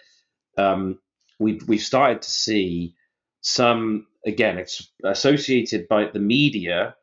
[0.56, 0.98] um,
[1.38, 2.94] we've we've started to see
[3.40, 6.96] some again, it's associated by the media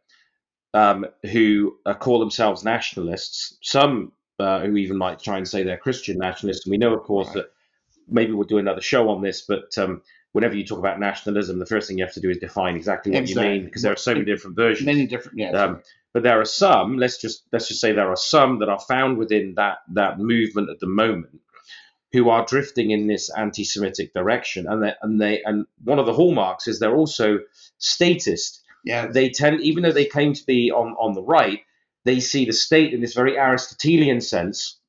[0.73, 3.57] um, who uh, call themselves nationalists.
[3.61, 6.65] Some uh, who even might try and say they're Christian nationalists.
[6.65, 7.35] And we know, of course, Right.
[7.35, 7.45] that
[8.09, 9.41] maybe we'll do another show on this.
[9.47, 10.01] But um,
[10.35, 13.13] whenever you talk about nationalism, the first thing you have to do is define exactly
[13.13, 14.85] what you mean because there are so many different versions.
[14.85, 15.51] Many different yeah.
[15.51, 15.81] Um,
[16.13, 16.97] but there are some.
[16.97, 20.69] Let's just let's just say there are some that are found within that that movement
[20.69, 21.39] at the moment
[22.11, 26.13] who are drifting in this anti-Semitic direction, and they and they and one of the
[26.13, 27.39] hallmarks is they're also
[27.77, 28.61] statist.
[28.83, 29.07] yeah.
[29.07, 31.61] They tend, even though they claim to be on on the right,
[32.03, 34.79] they see the state in this very Aristotelian sense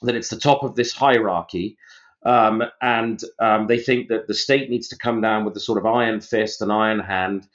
[0.00, 1.76] that it's the top of this hierarchy.
[2.24, 5.78] Um, and um, they think that the state needs to come down with the sort
[5.78, 7.46] of iron fist and iron hand,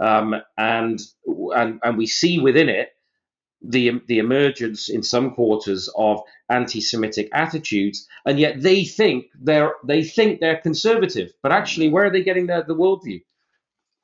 [0.00, 2.90] um, and and and we see within it
[3.62, 10.02] the the emergence in some quarters of anti-Semitic attitudes, and yet they think they're they
[10.02, 13.22] think they're conservative, but actually, where are they getting their the worldview?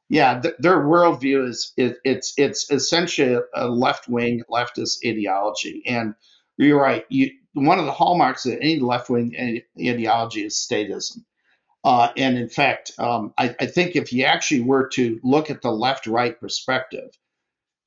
[0.08, 6.14] Yeah, th- their worldview is it, it's it's essentially a left wing leftist ideology, and
[6.58, 7.04] you're right.
[7.08, 11.24] You one of the hallmarks of any left wing ideology is statism,
[11.84, 15.62] uh, and in fact, um, I, I think if you actually were to look at
[15.62, 17.10] the left right perspective,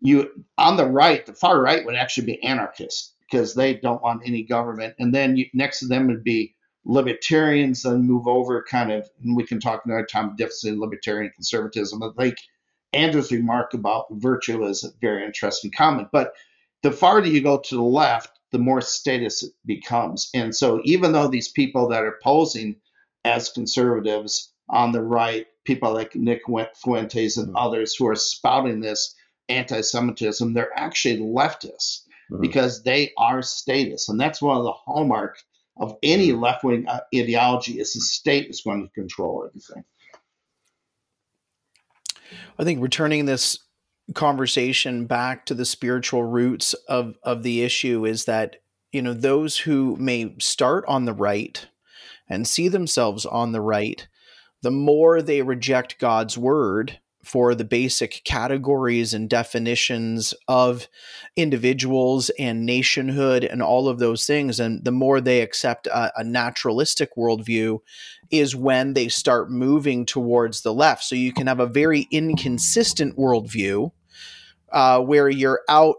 [0.02, 4.24] you on the right, the far right would actually be anarchists because they don't want
[4.26, 8.92] any government, and then you, next to them would be libertarians, then move over kind
[8.92, 12.00] of, and we can talk another time, in libertarian conservatism.
[12.00, 12.38] But like
[12.94, 16.10] Andrew's remark about virtue is a very interesting comment.
[16.12, 16.34] But
[16.82, 20.30] the farther you go to the left, the more statist it becomes.
[20.34, 22.76] And so even though these people that are posing
[23.24, 26.42] as conservatives on the right, people like Nick
[26.76, 29.16] Fuentes and others who are spouting this
[29.50, 32.42] anti-Semitism, they're actually leftists Mhm.
[32.42, 35.38] because they are statist, and that's one of the hallmark
[35.78, 39.84] of any left-wing uh, ideology is the state is going to control everything.
[42.58, 43.60] I think returning this
[44.14, 48.58] conversation back to the spiritual roots of of the issue is that
[48.92, 51.68] you know those who may start on the right
[52.30, 54.08] and see themselves on the right
[54.62, 60.88] the more they reject God's word for the basic categories and definitions of
[61.36, 64.60] individuals and nationhood and all of those things.
[64.60, 67.80] And the more they accept a, a, naturalistic worldview,
[68.32, 71.04] is when they start moving towards the left.
[71.04, 73.92] So you can have a very inconsistent worldview
[74.72, 75.96] uh, where you're out,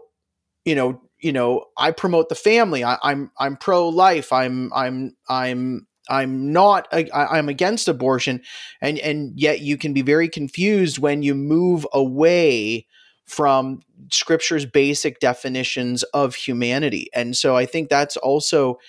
[0.65, 1.01] you know.
[1.19, 2.83] You know, I promote the family.
[2.83, 4.33] I, I'm I'm pro life.
[4.33, 8.41] I'm I'm I'm I'm not I, am against abortion
[8.81, 12.87] and and yet you can be very confused when you move away
[13.25, 18.79] from scripture's basic definitions of humanity and so I think that's also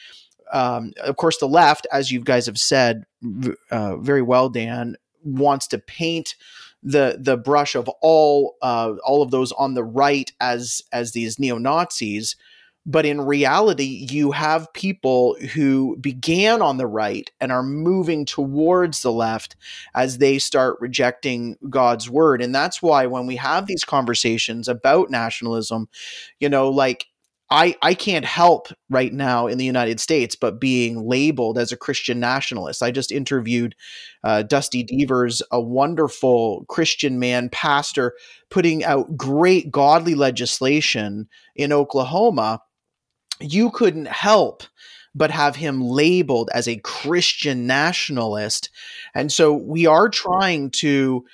[0.52, 3.04] um, of course the left as you guys have said
[3.70, 6.34] uh, very well Dan wants to paint
[6.84, 11.38] the the brush of all uh, all of those on the right as as these
[11.38, 12.36] neo Nazis
[12.86, 19.00] but in reality, you have people who began on the right and are moving towards
[19.00, 19.56] the left
[19.94, 22.42] as they start rejecting God's word.
[22.42, 25.88] And that's why when we have these conversations about nationalism,
[26.40, 27.06] you know, like
[27.50, 31.76] I, I can't help right now in the United States but being labeled as a
[31.76, 32.82] Christian nationalist.
[32.82, 33.74] I just interviewed
[34.24, 38.14] uh, Dusty Deevers, a wonderful Christian man, pastor,
[38.50, 42.60] putting out great godly legislation in Oklahoma
[43.40, 44.62] you couldn't help
[45.14, 48.70] but have him labeled as a Christian nationalist.
[49.14, 51.24] And so we are trying to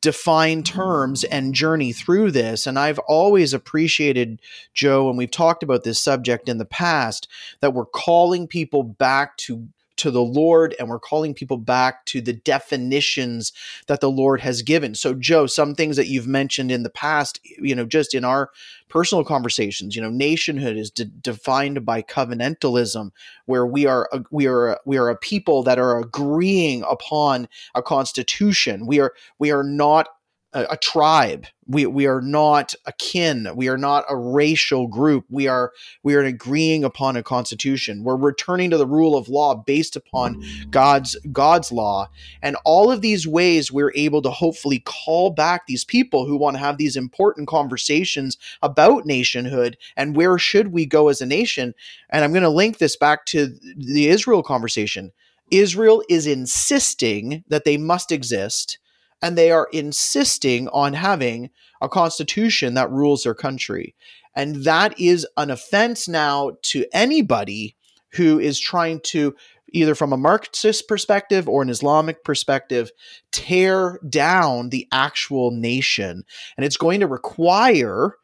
[0.00, 2.66] define terms and journey through this.
[2.66, 4.42] And I've always appreciated,
[4.74, 7.28] Joe, and we've talked about this subject in the past,
[7.60, 9.68] that we're calling people back to
[10.00, 13.52] to the Lord and we're calling people back to the definitions
[13.86, 14.94] that the Lord has given.
[14.94, 18.50] So, Joe, some things that you've mentioned in the past, you know, just in our
[18.88, 23.10] personal conversations, you know, nationhood is de- defined by covenantalism,
[23.46, 27.48] where we are a, we are a, we are a people that are agreeing upon
[27.74, 28.86] a constitution.
[28.86, 30.08] We are we are not
[30.52, 31.46] a, a, tribe.
[31.66, 33.48] We we are not a kin.
[33.54, 35.24] We are not a racial group.
[35.30, 35.72] We are
[36.02, 38.02] we are agreeing upon a constitution.
[38.02, 42.08] We're returning to the rule of law based upon God's God's law.
[42.42, 46.56] And all of these ways we're able to hopefully call back these people who want
[46.56, 51.74] to have these important conversations about nationhood and where should we go as a nation.
[52.10, 55.12] And I'm going to link this back to the Israel conversation.
[55.52, 58.78] Israel is insisting that they must exist
[59.22, 61.50] and they are insisting on having
[61.80, 63.94] a constitution that rules their country.
[64.34, 67.76] And that is an offense now to anybody
[68.12, 69.34] who is trying to,
[69.72, 72.90] either from a Marxist perspective or an Islamic perspective,
[73.32, 76.24] tear down the actual nation.
[76.56, 78.16] And it's going to require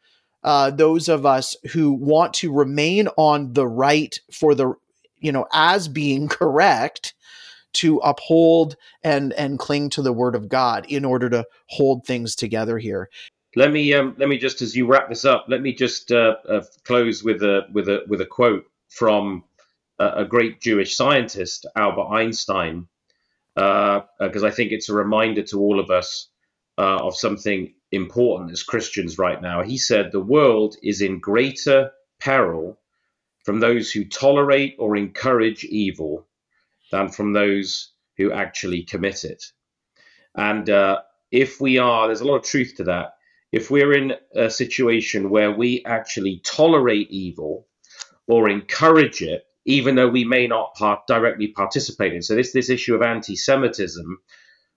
[0.43, 4.73] uh, those of us who want to remain on the right for the,
[5.19, 7.13] you know, as being correct
[7.73, 12.35] to uphold and and cling to the word of God in order to hold things
[12.35, 13.09] together here.
[13.55, 16.35] Let me um, let me just as you wrap this up, let me just uh,
[16.47, 19.43] uh, close with a with a with a quote from
[19.99, 22.87] a, a great Jewish scientist, Albert Einstein,
[23.55, 26.29] because uh, I think it's a reminder to all of us
[26.77, 29.63] uh, of something important as Christians right now.
[29.63, 32.79] He said, "The world is in greater peril."
[33.43, 36.27] From those who tolerate or encourage evil
[36.91, 39.43] than from those who actually commit it.
[40.35, 41.01] And uh,
[41.31, 43.13] if we are, there's a lot of truth to that.
[43.51, 47.67] If we're in a situation where we actually tolerate evil
[48.27, 52.69] or encourage it, even though we may not part, directly participate in, so this this
[52.69, 54.17] issue of anti-Semitism,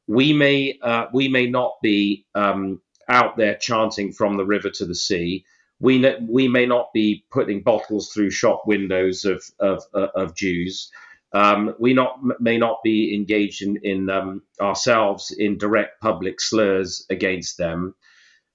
[0.06, 4.86] we may uh, we may not be um, out there chanting from the river to
[4.86, 5.44] the sea.
[5.80, 10.90] We we may not be putting bottles through shop windows of of, uh, of Jews
[11.32, 17.06] um, we not may not be engaged in, in um, ourselves in direct public slurs
[17.08, 17.94] against them,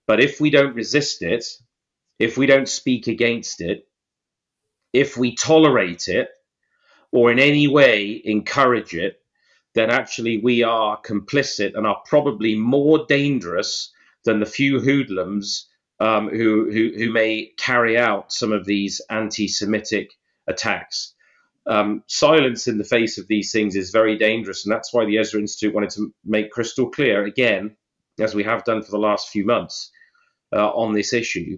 [0.08, 1.46] but if we don't resist it,
[2.20, 3.88] if we don't speak against it,
[4.94, 6.30] if we tolerate it,
[7.12, 9.20] or in any way encourage it,
[9.74, 13.92] then actually we are complicit and are probably more dangerous
[14.26, 15.70] than the few hoodlums
[16.00, 20.12] um, who, who, who may carry out some of these anti-Semitic
[20.48, 21.15] attacks
[21.68, 25.18] um, silence in the face of these things is very dangerous, and that's why the
[25.18, 27.76] Ezra Institute wanted to make crystal clear again,
[28.20, 29.92] as we have done for the last few months,
[30.56, 31.58] uh, on this issue,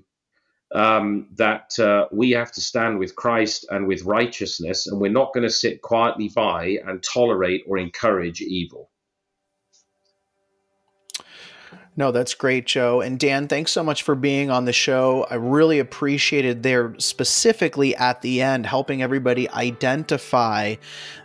[0.74, 5.34] um, that uh, we have to stand with Christ and with righteousness, and we're not
[5.34, 8.90] going to sit quietly by and tolerate or encourage evil.
[11.98, 13.02] No, that's great, Joe.
[13.02, 15.26] And Dan, thanks so much for being on the show.
[15.32, 20.76] I really appreciated there specifically at the end helping everybody identify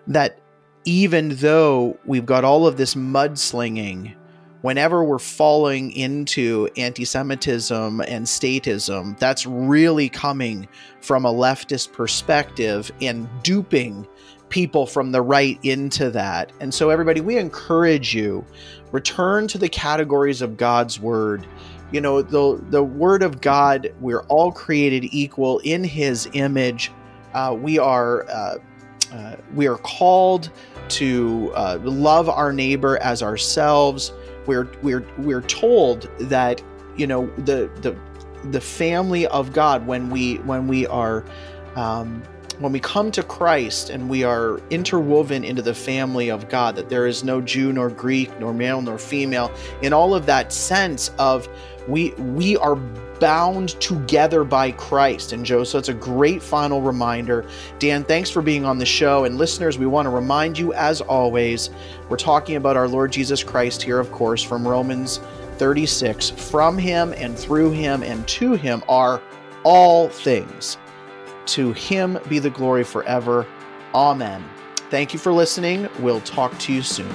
[0.07, 0.41] that
[0.87, 4.15] even though we've got all of this mudslinging,
[4.63, 10.67] whenever we're falling into anti Semitism and statism, that's really coming
[11.03, 14.09] from a leftist perspective and duping
[14.49, 16.51] people from the right into that.
[16.61, 18.45] And so, everybody, we encourage you
[18.93, 21.47] return to the categories of God's word.
[21.91, 26.93] You know, the the word of God, we're all created equal in his image.
[27.35, 28.59] Uh, we are uh,
[29.13, 30.51] uh, we are called
[30.89, 34.13] to uh, love our neighbor as ourselves.
[34.47, 36.63] We're we're we're told that
[36.97, 37.97] you know the the
[38.51, 41.25] the family of God when we when we are
[41.77, 42.23] um,
[42.59, 46.89] when we come to Christ and we are interwoven into the family of God, that
[46.89, 49.53] there is no Jew nor Greek, nor male nor female,
[49.83, 51.49] in all of that sense of
[51.89, 52.77] we we are
[53.23, 55.33] bound together by Christ.
[55.33, 57.47] And Joe, so it's a great final reminder.
[57.79, 59.25] Dan, thanks for being on the show.
[59.25, 61.71] And listeners, we want to remind you, as always,
[62.09, 65.21] we're talking about our Lord Jesus Christ here, of course, from Romans
[65.59, 66.31] 36.
[66.31, 69.23] From him and through him and to him are
[69.63, 70.79] all things.
[71.47, 73.47] To him be the glory forever.
[73.95, 74.45] Amen.
[74.91, 75.89] Thank you for listening.
[76.01, 77.13] We'll talk to you soon.